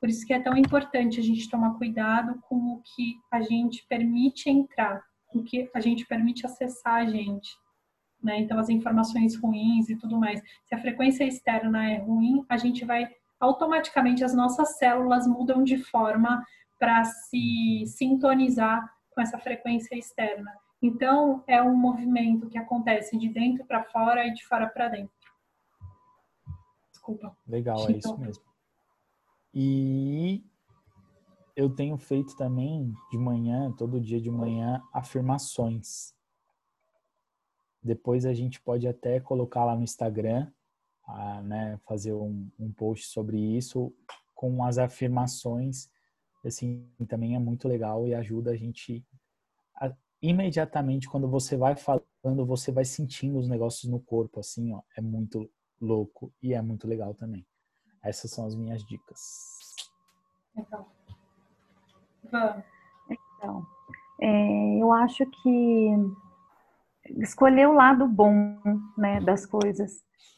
Por 0.00 0.08
isso 0.08 0.26
que 0.26 0.32
é 0.32 0.40
tão 0.40 0.56
importante 0.56 1.20
a 1.20 1.22
gente 1.22 1.50
tomar 1.50 1.74
cuidado 1.74 2.40
com 2.48 2.56
o 2.56 2.82
que 2.82 3.16
a 3.30 3.42
gente 3.42 3.86
permite 3.88 4.48
entrar, 4.48 5.02
com 5.26 5.40
o 5.40 5.44
que 5.44 5.70
a 5.74 5.80
gente 5.80 6.06
permite 6.06 6.46
acessar 6.46 6.94
a 6.94 7.04
gente 7.04 7.50
né? 8.22 8.40
Então, 8.40 8.58
as 8.58 8.68
informações 8.68 9.36
ruins 9.36 9.88
e 9.88 9.96
tudo 9.96 10.18
mais. 10.18 10.42
Se 10.64 10.74
a 10.74 10.80
frequência 10.80 11.24
externa 11.24 11.90
é 11.90 11.98
ruim, 11.98 12.44
a 12.48 12.56
gente 12.56 12.84
vai 12.84 13.08
automaticamente 13.38 14.24
as 14.24 14.34
nossas 14.34 14.78
células 14.78 15.26
mudam 15.26 15.62
de 15.62 15.78
forma 15.78 16.44
para 16.78 17.04
se 17.04 17.84
sintonizar 17.86 18.88
com 19.10 19.20
essa 19.20 19.38
frequência 19.38 19.96
externa. 19.96 20.52
Então, 20.82 21.42
é 21.46 21.62
um 21.62 21.76
movimento 21.76 22.48
que 22.48 22.58
acontece 22.58 23.16
de 23.16 23.28
dentro 23.28 23.64
para 23.64 23.84
fora 23.84 24.26
e 24.26 24.32
de 24.32 24.44
fora 24.46 24.66
para 24.66 24.88
dentro. 24.88 25.14
Desculpa. 26.90 27.36
Legal, 27.46 27.88
é 27.88 27.92
isso 27.92 28.18
mesmo. 28.18 28.44
E 29.54 30.44
eu 31.54 31.70
tenho 31.70 31.96
feito 31.96 32.36
também 32.36 32.92
de 33.10 33.16
manhã, 33.16 33.72
todo 33.72 34.00
dia 34.00 34.20
de 34.20 34.30
manhã, 34.30 34.82
afirmações. 34.92 36.15
Depois 37.86 38.26
a 38.26 38.34
gente 38.34 38.60
pode 38.60 38.88
até 38.88 39.20
colocar 39.20 39.64
lá 39.64 39.76
no 39.76 39.84
Instagram, 39.84 40.50
a, 41.06 41.40
né, 41.42 41.78
fazer 41.86 42.12
um, 42.12 42.50
um 42.58 42.72
post 42.72 43.06
sobre 43.06 43.38
isso 43.38 43.94
com 44.34 44.64
as 44.64 44.76
afirmações. 44.76 45.88
Assim, 46.44 46.88
também 47.08 47.36
é 47.36 47.38
muito 47.38 47.68
legal 47.68 48.06
e 48.06 48.14
ajuda 48.14 48.50
a 48.50 48.56
gente 48.56 49.06
a, 49.80 49.94
imediatamente 50.20 51.08
quando 51.08 51.28
você 51.28 51.56
vai 51.56 51.76
falando, 51.76 52.44
você 52.44 52.72
vai 52.72 52.84
sentindo 52.84 53.38
os 53.38 53.48
negócios 53.48 53.90
no 53.90 54.00
corpo, 54.00 54.40
assim, 54.40 54.72
ó, 54.72 54.82
é 54.96 55.00
muito 55.00 55.48
louco 55.80 56.32
e 56.42 56.54
é 56.54 56.60
muito 56.60 56.88
legal 56.88 57.14
também. 57.14 57.46
Essas 58.02 58.32
são 58.32 58.46
as 58.46 58.54
minhas 58.56 58.84
dicas. 58.84 59.18
Então, 60.56 60.86
então 63.10 63.66
é, 64.20 64.82
eu 64.82 64.92
acho 64.92 65.24
que 65.26 65.90
escolher 67.18 67.68
o 67.68 67.72
lado 67.72 68.06
bom, 68.06 68.58
né, 68.96 69.20
das 69.20 69.46
coisas. 69.46 69.92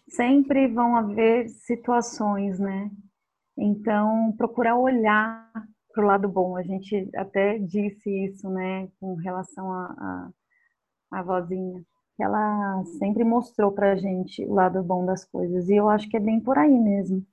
Sempre 0.08 0.68
vão 0.68 0.96
haver 0.96 1.48
situações, 1.48 2.58
né? 2.58 2.90
Então, 3.56 4.32
procurar 4.36 4.76
olhar 4.76 5.50
para 5.92 6.04
o 6.04 6.06
lado 6.06 6.28
bom. 6.28 6.56
A 6.56 6.62
gente 6.62 7.10
até 7.16 7.58
disse 7.58 8.08
isso, 8.26 8.48
né, 8.48 8.88
com 9.00 9.14
relação 9.16 9.72
à 9.72 10.30
a, 11.10 11.18
a, 11.18 11.20
a 11.20 11.22
vozinha. 11.22 11.84
Ela 12.20 12.84
sempre 12.98 13.22
mostrou 13.24 13.70
para 13.72 13.92
a 13.92 13.96
gente 13.96 14.44
o 14.44 14.54
lado 14.54 14.82
bom 14.82 15.04
das 15.06 15.24
coisas. 15.24 15.68
E 15.68 15.76
eu 15.76 15.88
acho 15.88 16.08
que 16.08 16.16
é 16.16 16.20
bem 16.20 16.40
por 16.40 16.58
aí 16.58 16.78
mesmo. 16.78 17.24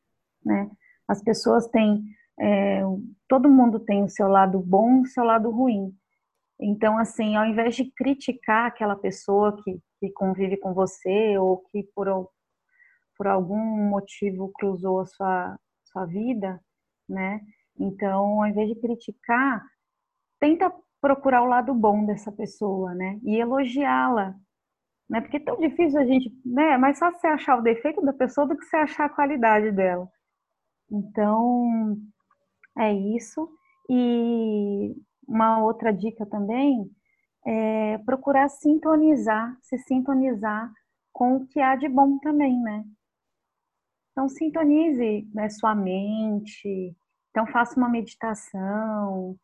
né? 0.44 0.70
As 1.08 1.22
pessoas 1.24 1.68
têm, 1.68 2.04
é, 2.40 2.82
todo 3.28 3.50
mundo 3.50 3.80
tem 3.80 4.04
o 4.04 4.10
seu 4.10 4.28
lado 4.28 4.60
bom 4.60 4.98
e 4.98 5.02
o 5.02 5.06
seu 5.08 5.24
lado 5.24 5.50
ruim. 5.50 5.92
Então, 6.60 6.98
assim, 6.98 7.36
ao 7.36 7.46
invés 7.46 7.76
de 7.76 7.92
criticar 7.92 8.68
aquela 8.68 8.96
pessoa 8.96 9.62
que, 9.64 9.80
que 10.00 10.10
convive 10.12 10.58
com 10.58 10.74
você 10.74 11.38
ou 11.38 11.58
que 11.72 11.84
por, 11.94 12.30
por 13.18 13.28
algum 13.28 13.90
motivo 13.90 14.52
cruzou 14.54 15.02
a 15.02 15.06
sua, 15.06 15.60
sua 15.84 16.06
vida, 16.06 16.60
né? 17.08 17.42
Então, 17.80 18.42
ao 18.42 18.48
invés 18.48 18.70
de 18.70 18.76
criticar, 18.80 19.64
tenta 20.40 20.72
procurar 21.02 21.44
o 21.44 21.48
lado 21.48 21.74
bom 21.74 22.06
dessa 22.06 22.32
pessoa, 22.32 22.94
né? 22.96 23.20
E 23.24 23.38
elogiá-la, 23.38 24.36
né? 25.10 25.22
Porque 25.22 25.38
é 25.38 25.40
tão 25.42 25.58
difícil 25.60 26.00
a 26.00 26.06
gente, 26.06 26.32
né? 26.46 26.74
É 26.74 26.78
mais 26.78 26.98
fácil 26.98 27.20
você 27.20 27.28
achar 27.28 27.58
o 27.58 27.62
defeito 27.62 28.02
da 28.02 28.14
pessoa 28.14 28.48
do 28.48 28.58
que 28.58 28.66
você 28.66 28.78
achar 28.78 29.06
a 29.06 29.14
qualidade 29.14 29.72
dela. 29.72 30.08
Então, 30.90 31.98
é 32.78 32.94
isso. 32.94 33.50
E 33.90 34.96
uma 35.28 35.64
outra 35.64 35.92
dica 35.92 36.26
também 36.26 36.90
é 37.46 37.98
procurar 38.00 38.50
sintonizar, 38.50 39.58
se 39.62 39.78
sintonizar 39.80 40.72
com 41.14 41.38
o 41.38 41.48
que 41.48 41.60
há 41.60 41.76
de 41.76 41.88
bom 41.88 42.18
também, 42.20 42.60
né? 42.62 42.84
Então, 44.12 44.28
sintonize 44.30 45.30
né, 45.34 45.50
sua 45.50 45.76
mente. 45.76 46.96
Então, 47.30 47.46
faça 47.48 47.78
uma 47.78 47.90
meditação. 47.90 49.38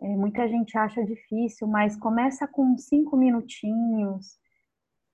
É, 0.00 0.06
muita 0.16 0.48
gente 0.48 0.76
acha 0.78 1.04
difícil, 1.04 1.66
mas 1.66 1.96
começa 1.96 2.46
com 2.46 2.76
cinco 2.78 3.16
minutinhos 3.16 4.38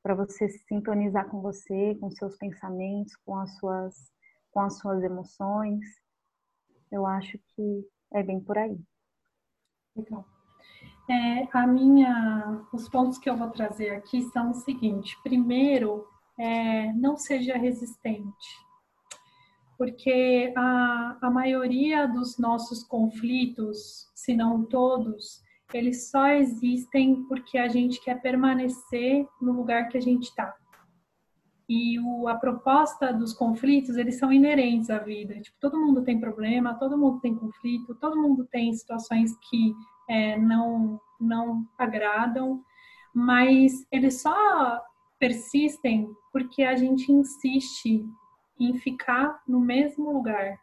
para 0.02 0.14
você 0.14 0.48
se 0.48 0.58
sintonizar 0.66 1.28
com 1.28 1.40
você, 1.40 1.94
com 2.00 2.10
seus 2.10 2.36
pensamentos, 2.36 3.14
com 3.24 3.36
as 3.36 3.56
suas, 3.58 3.94
com 4.50 4.60
as 4.60 4.78
suas 4.78 5.02
emoções. 5.02 5.84
Eu 6.90 7.06
acho 7.06 7.38
que 7.54 7.86
é 8.12 8.22
bem 8.22 8.40
por 8.40 8.58
aí. 8.58 8.78
Legal. 9.96 10.24
É, 11.08 11.48
a 11.52 11.66
minha, 11.66 12.64
os 12.72 12.88
pontos 12.88 13.18
que 13.18 13.28
eu 13.28 13.36
vou 13.36 13.50
trazer 13.50 13.90
aqui 13.90 14.22
são 14.30 14.50
o 14.50 14.54
seguinte: 14.54 15.16
primeiro, 15.22 16.06
é, 16.38 16.92
não 16.92 17.16
seja 17.16 17.56
resistente, 17.56 18.48
porque 19.76 20.52
a, 20.56 21.18
a 21.20 21.30
maioria 21.30 22.06
dos 22.06 22.38
nossos 22.38 22.84
conflitos, 22.84 24.08
se 24.14 24.34
não 24.36 24.64
todos, 24.64 25.42
eles 25.72 26.10
só 26.10 26.28
existem 26.28 27.24
porque 27.24 27.58
a 27.58 27.68
gente 27.68 28.02
quer 28.02 28.20
permanecer 28.20 29.26
no 29.40 29.52
lugar 29.52 29.88
que 29.88 29.98
a 29.98 30.00
gente 30.00 30.24
está. 30.24 30.54
E 31.72 32.00
o, 32.00 32.26
a 32.26 32.34
proposta 32.34 33.12
dos 33.12 33.32
conflitos, 33.32 33.96
eles 33.96 34.18
são 34.18 34.32
inerentes 34.32 34.90
à 34.90 34.98
vida. 34.98 35.40
Tipo, 35.40 35.56
todo 35.60 35.78
mundo 35.78 36.02
tem 36.02 36.18
problema, 36.18 36.74
todo 36.74 36.98
mundo 36.98 37.20
tem 37.20 37.32
conflito, 37.32 37.94
todo 37.94 38.20
mundo 38.20 38.44
tem 38.50 38.72
situações 38.72 39.36
que 39.48 39.72
é, 40.08 40.36
não, 40.36 41.00
não 41.20 41.64
agradam, 41.78 42.60
mas 43.14 43.86
eles 43.92 44.20
só 44.20 44.82
persistem 45.16 46.10
porque 46.32 46.64
a 46.64 46.74
gente 46.74 47.12
insiste 47.12 48.04
em 48.58 48.74
ficar 48.74 49.40
no 49.46 49.60
mesmo 49.60 50.10
lugar. 50.12 50.58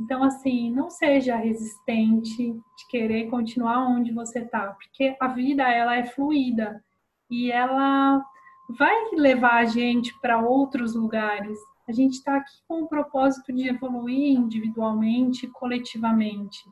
Então, 0.00 0.24
assim, 0.24 0.72
não 0.72 0.90
seja 0.90 1.36
resistente 1.36 2.52
de 2.52 2.88
querer 2.90 3.30
continuar 3.30 3.86
onde 3.86 4.12
você 4.12 4.40
está, 4.40 4.72
porque 4.72 5.16
a 5.20 5.28
vida 5.28 5.62
ela 5.62 5.94
é 5.94 6.06
fluida 6.06 6.84
e 7.30 7.52
ela 7.52 8.20
vai 8.68 8.94
levar 9.12 9.56
a 9.56 9.64
gente 9.64 10.12
para 10.20 10.40
outros 10.40 10.94
lugares. 10.94 11.58
A 11.88 11.92
gente 11.92 12.14
está 12.14 12.36
aqui 12.36 12.52
com 12.66 12.82
o 12.82 12.88
propósito 12.88 13.52
de 13.52 13.68
evoluir 13.68 14.36
individualmente, 14.36 15.46
coletivamente, 15.46 16.62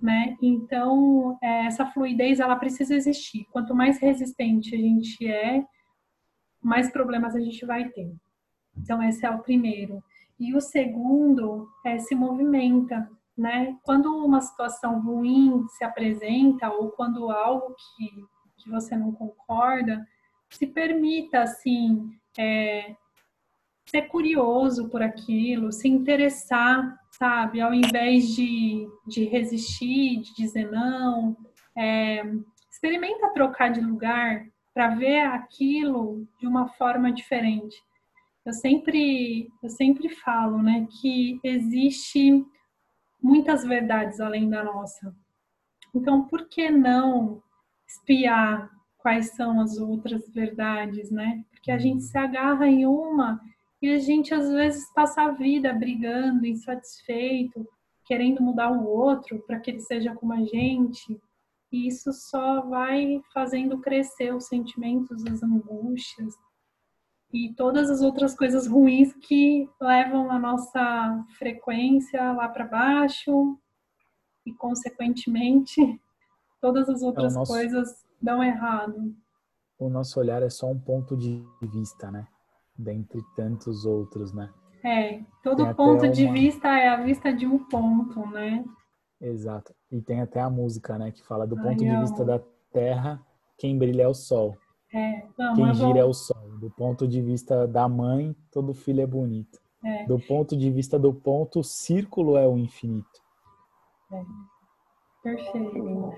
né? 0.00 0.36
Então 0.42 1.38
é, 1.40 1.66
essa 1.66 1.86
fluidez 1.86 2.40
ela 2.40 2.56
precisa 2.56 2.94
existir. 2.94 3.46
Quanto 3.52 3.74
mais 3.74 4.00
resistente 4.00 4.74
a 4.74 4.78
gente 4.78 5.28
é, 5.28 5.64
mais 6.60 6.90
problemas 6.90 7.36
a 7.36 7.40
gente 7.40 7.64
vai 7.64 7.88
ter. 7.88 8.12
Então 8.76 9.02
esse 9.02 9.24
é 9.24 9.30
o 9.30 9.42
primeiro. 9.42 10.02
E 10.40 10.54
o 10.54 10.60
segundo 10.60 11.68
é 11.84 11.98
se 11.98 12.14
movimenta, 12.14 13.08
né? 13.36 13.76
Quando 13.84 14.24
uma 14.24 14.40
situação 14.40 15.00
ruim 15.00 15.66
se 15.68 15.84
apresenta 15.84 16.68
ou 16.70 16.90
quando 16.90 17.30
algo 17.30 17.74
que, 17.74 18.24
que 18.56 18.70
você 18.70 18.96
não 18.96 19.12
concorda, 19.12 20.04
se 20.50 20.66
permita, 20.66 21.42
assim, 21.42 22.10
é, 22.38 22.94
ser 23.86 24.02
curioso 24.02 24.88
por 24.88 25.02
aquilo, 25.02 25.72
se 25.72 25.88
interessar, 25.88 26.98
sabe? 27.10 27.60
Ao 27.60 27.72
invés 27.72 28.34
de, 28.34 28.86
de 29.06 29.24
resistir, 29.24 30.20
de 30.20 30.34
dizer 30.34 30.70
não, 30.70 31.36
é, 31.76 32.22
experimenta 32.70 33.32
trocar 33.32 33.70
de 33.70 33.80
lugar 33.80 34.46
para 34.74 34.94
ver 34.94 35.20
aquilo 35.20 36.26
de 36.38 36.46
uma 36.46 36.68
forma 36.68 37.10
diferente. 37.10 37.76
Eu 38.44 38.52
sempre, 38.52 39.48
eu 39.62 39.68
sempre 39.68 40.08
falo, 40.08 40.62
né, 40.62 40.86
que 41.00 41.40
existe 41.42 42.44
muitas 43.22 43.64
verdades 43.64 44.20
além 44.20 44.48
da 44.48 44.62
nossa. 44.62 45.14
Então, 45.94 46.26
por 46.26 46.48
que 46.48 46.70
não 46.70 47.42
espiar 47.86 48.70
quais 48.98 49.30
são 49.30 49.60
as 49.60 49.78
outras 49.78 50.28
verdades, 50.28 51.10
né? 51.10 51.44
Porque 51.50 51.70
a 51.70 51.78
gente 51.78 52.02
se 52.02 52.16
agarra 52.18 52.66
em 52.66 52.86
uma 52.86 53.40
e 53.80 53.90
a 53.90 53.98
gente 53.98 54.34
às 54.34 54.50
vezes 54.50 54.92
passa 54.92 55.22
a 55.22 55.30
vida 55.30 55.72
brigando, 55.72 56.46
insatisfeito, 56.46 57.66
querendo 58.04 58.42
mudar 58.42 58.70
o 58.70 58.86
outro 58.86 59.38
para 59.46 59.60
que 59.60 59.70
ele 59.70 59.80
seja 59.80 60.14
como 60.14 60.32
a 60.32 60.44
gente. 60.44 61.20
E 61.70 61.86
isso 61.86 62.12
só 62.12 62.62
vai 62.62 63.22
fazendo 63.32 63.78
crescer 63.78 64.34
os 64.34 64.46
sentimentos, 64.46 65.24
as 65.26 65.42
angústias 65.42 66.34
e 67.32 67.52
todas 67.54 67.90
as 67.90 68.00
outras 68.00 68.34
coisas 68.34 68.66
ruins 68.66 69.12
que 69.14 69.68
levam 69.80 70.30
a 70.30 70.38
nossa 70.38 71.24
frequência 71.38 72.32
lá 72.32 72.48
para 72.48 72.64
baixo 72.64 73.58
e, 74.46 74.52
consequentemente, 74.54 76.00
todas 76.60 76.88
as 76.88 77.02
outras 77.02 77.34
é 77.34 77.38
nosso... 77.38 77.52
coisas 77.52 78.07
dão 78.20 78.42
errado. 78.42 79.14
O 79.78 79.88
nosso 79.88 80.18
olhar 80.18 80.42
é 80.42 80.50
só 80.50 80.70
um 80.70 80.78
ponto 80.78 81.16
de 81.16 81.44
vista, 81.62 82.10
né? 82.10 82.26
Dentre 82.76 83.20
tantos 83.36 83.84
outros, 83.84 84.32
né? 84.32 84.52
É, 84.84 85.20
todo 85.42 85.64
tem 85.64 85.74
ponto 85.74 86.08
de 86.08 86.26
vista 86.30 86.68
é 86.68 86.88
a 86.88 87.02
vista 87.02 87.32
de 87.32 87.46
um 87.46 87.58
ponto, 87.58 88.26
né? 88.26 88.64
Exato. 89.20 89.74
E 89.90 90.00
tem 90.00 90.20
até 90.20 90.40
a 90.40 90.48
música, 90.48 90.96
né, 90.98 91.10
que 91.10 91.24
fala 91.24 91.46
do 91.46 91.56
ponto 91.56 91.68
Ai, 91.68 91.90
de 91.90 91.96
vista 91.96 92.24
da 92.24 92.40
Terra, 92.72 93.20
quem 93.56 93.76
brilha 93.76 94.02
é 94.02 94.08
o 94.08 94.14
Sol. 94.14 94.56
É, 94.94 95.26
não, 95.36 95.54
quem 95.54 95.74
gira 95.74 95.88
vou... 95.88 95.96
é 95.96 96.04
o 96.04 96.14
Sol. 96.14 96.48
Do 96.60 96.70
ponto 96.70 97.06
de 97.06 97.20
vista 97.20 97.66
da 97.66 97.88
mãe, 97.88 98.34
todo 98.50 98.74
filho 98.74 99.00
é 99.00 99.06
bonito. 99.06 99.58
É. 99.84 100.06
Do 100.06 100.18
ponto 100.18 100.56
de 100.56 100.70
vista 100.70 100.98
do 100.98 101.12
ponto, 101.12 101.60
o 101.60 101.64
círculo 101.64 102.36
é 102.36 102.46
o 102.46 102.56
infinito. 102.56 103.20
É. 104.12 104.22
Perfeito. 105.22 106.12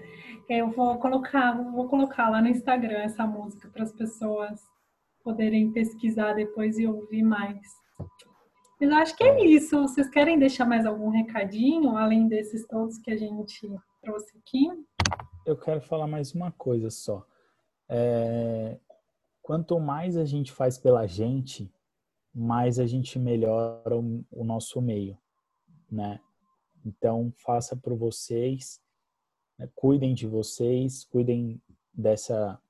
Eu 0.49 0.71
vou 0.71 0.99
colocar, 0.99 1.53
vou 1.73 1.89
colocar 1.89 2.29
lá 2.29 2.43
no 2.43 2.49
Instagram 2.49 2.99
essa 2.99 3.27
música 3.27 3.69
para 3.69 3.83
as 3.83 3.93
pessoas 3.93 4.61
poderem 5.23 5.73
pesquisar 5.73 6.35
depois 6.35 6.79
e 6.79 6.87
ouvir 6.87 7.23
mais. 7.23 7.67
Mas 8.81 8.91
acho 8.93 9.17
que 9.17 9.25
é 9.25 9.45
isso. 9.45 9.81
Vocês 9.83 10.09
querem 10.09 10.39
deixar 10.39 10.67
mais 10.67 10.87
algum 10.87 11.09
recadinho, 11.11 11.97
além 11.97 12.29
desses 12.29 12.67
todos 12.67 12.99
que 12.99 13.11
a 13.11 13.17
gente 13.17 13.71
trouxe 14.03 14.37
aqui? 14.39 14.67
Eu 15.47 15.57
quero 15.57 15.81
falar 15.81 16.07
mais 16.07 16.35
uma 16.35 16.51
coisa 16.53 16.91
só. 16.91 17.25
É... 17.89 18.79
Quanto 19.43 19.81
mais 19.81 20.17
a 20.17 20.25
gente 20.25 20.53
faz 20.53 20.79
pela 20.79 21.07
gente, 21.07 21.73
mais 22.35 22.79
a 22.79 22.87
gente 22.87 23.19
melhora 23.19 23.97
o, 23.97 24.25
o 24.31 24.45
nosso 24.45 24.81
meio, 24.81 25.19
né? 25.91 26.21
Então, 26.85 27.33
faça 27.45 27.77
por 27.77 27.95
vocês 27.97 28.81
cuidem 29.75 30.14
de 30.14 30.27
vocês, 30.27 31.05
cuidem 31.05 31.61
dessa 31.92 32.61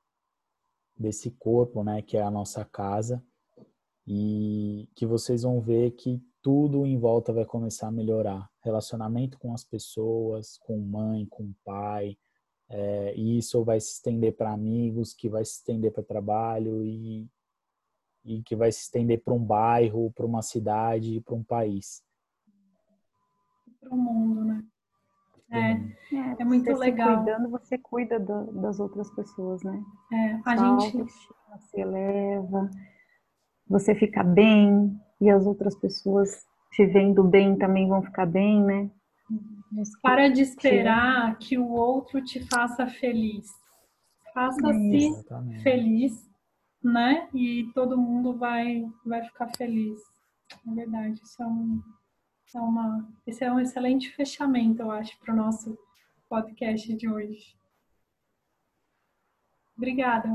desse 0.96 1.30
corpo, 1.30 1.82
né, 1.82 2.02
que 2.02 2.18
é 2.18 2.22
a 2.22 2.30
nossa 2.30 2.62
casa, 2.62 3.24
e 4.06 4.86
que 4.94 5.06
vocês 5.06 5.42
vão 5.42 5.58
ver 5.58 5.92
que 5.92 6.22
tudo 6.42 6.84
em 6.84 6.98
volta 6.98 7.32
vai 7.32 7.46
começar 7.46 7.88
a 7.88 7.92
melhorar. 7.92 8.50
Relacionamento 8.62 9.38
com 9.38 9.54
as 9.54 9.64
pessoas, 9.64 10.58
com 10.58 10.78
mãe, 10.78 11.24
com 11.24 11.54
pai, 11.64 12.18
é, 12.68 13.14
e 13.16 13.38
isso 13.38 13.64
vai 13.64 13.80
se 13.80 13.94
estender 13.94 14.36
para 14.36 14.52
amigos, 14.52 15.12
que 15.12 15.28
vai 15.28 15.44
se 15.44 15.54
estender 15.54 15.90
para 15.90 16.02
trabalho 16.02 16.84
e, 16.84 17.28
e 18.24 18.42
que 18.42 18.54
vai 18.54 18.70
se 18.70 18.82
estender 18.82 19.22
para 19.24 19.34
um 19.34 19.44
bairro, 19.44 20.12
para 20.12 20.24
uma 20.24 20.42
cidade, 20.42 21.20
para 21.22 21.34
um 21.34 21.42
país. 21.42 22.02
Para 23.80 23.94
o 23.94 23.96
mundo, 23.96 24.44
né? 24.44 24.64
É, 25.52 25.72
é, 26.14 26.36
é 26.38 26.44
muito 26.44 26.64
você 26.64 26.78
legal. 26.78 27.16
cuidando, 27.16 27.48
você 27.50 27.78
cuida 27.78 28.20
do, 28.20 28.52
das 28.60 28.78
outras 28.78 29.10
pessoas, 29.10 29.62
né? 29.62 29.82
É, 30.12 30.40
a 30.44 30.56
Sua 30.56 30.80
gente 30.80 31.12
se 31.58 31.80
eleva, 31.80 32.70
você 33.68 33.94
fica 33.94 34.22
bem 34.22 34.96
e 35.20 35.28
as 35.28 35.46
outras 35.46 35.74
pessoas 35.76 36.44
te 36.72 36.86
vendo 36.86 37.24
bem 37.24 37.58
também 37.58 37.88
vão 37.88 38.02
ficar 38.02 38.26
bem, 38.26 38.62
né? 38.62 38.90
Para 40.02 40.28
de 40.28 40.42
esperar 40.42 41.36
que 41.38 41.56
o 41.58 41.68
outro 41.70 42.22
te 42.22 42.44
faça 42.48 42.86
feliz. 42.86 43.46
Faça-se 44.34 45.62
feliz, 45.62 46.28
né? 46.82 47.28
E 47.34 47.70
todo 47.74 47.98
mundo 47.98 48.36
vai, 48.36 48.84
vai 49.04 49.22
ficar 49.24 49.48
feliz. 49.56 50.00
É 50.66 50.74
verdade, 50.74 51.20
isso 51.22 51.42
é, 51.42 51.46
um, 51.46 51.80
é 52.56 52.60
uma, 52.60 53.08
esse 53.26 53.44
é 53.44 53.52
um 53.52 53.60
excelente 53.60 54.10
fechamento, 54.10 54.82
eu 54.82 54.90
acho, 54.90 55.18
para 55.18 55.32
o 55.32 55.36
nosso 55.36 55.78
podcast 56.28 56.94
de 56.94 57.08
hoje. 57.08 57.56
Obrigada. 59.76 60.28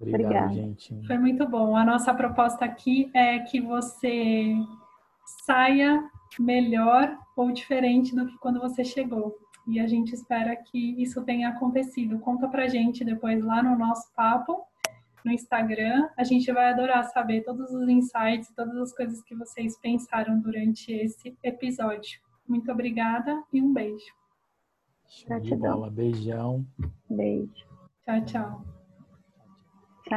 Obrigado, 0.00 0.24
Obrigada. 0.24 0.52
gente. 0.52 1.06
Foi 1.06 1.16
muito 1.16 1.46
bom. 1.48 1.76
A 1.76 1.84
nossa 1.84 2.12
proposta 2.12 2.64
aqui 2.64 3.10
é 3.14 3.38
que 3.38 3.60
você 3.60 4.54
saia 5.46 6.10
melhor 6.40 7.16
ou 7.36 7.52
diferente 7.52 8.14
do 8.14 8.26
que 8.26 8.36
quando 8.38 8.60
você 8.60 8.84
chegou. 8.84 9.38
E 9.66 9.78
a 9.78 9.86
gente 9.86 10.12
espera 10.12 10.56
que 10.56 11.00
isso 11.00 11.22
tenha 11.22 11.50
acontecido. 11.50 12.18
Conta 12.18 12.48
pra 12.48 12.68
gente 12.68 13.04
depois 13.04 13.44
lá 13.44 13.62
no 13.62 13.78
nosso 13.78 14.12
papo, 14.14 14.64
no 15.24 15.32
Instagram. 15.32 16.08
A 16.16 16.24
gente 16.24 16.50
vai 16.52 16.70
adorar 16.72 17.04
saber 17.04 17.42
todos 17.42 17.70
os 17.70 17.88
insights, 17.88 18.52
todas 18.54 18.76
as 18.76 18.94
coisas 18.94 19.22
que 19.22 19.34
vocês 19.34 19.78
pensaram 19.80 20.40
durante 20.40 20.92
esse 20.92 21.36
episódio. 21.42 22.20
Muito 22.46 22.70
obrigada 22.70 23.42
e 23.52 23.60
um 23.62 23.72
beijo. 23.72 24.12
Gratidão. 25.26 25.90
Beijão. 25.90 26.66
Beijo. 27.08 27.66
Tchau, 28.04 28.24
tchau. 28.24 28.81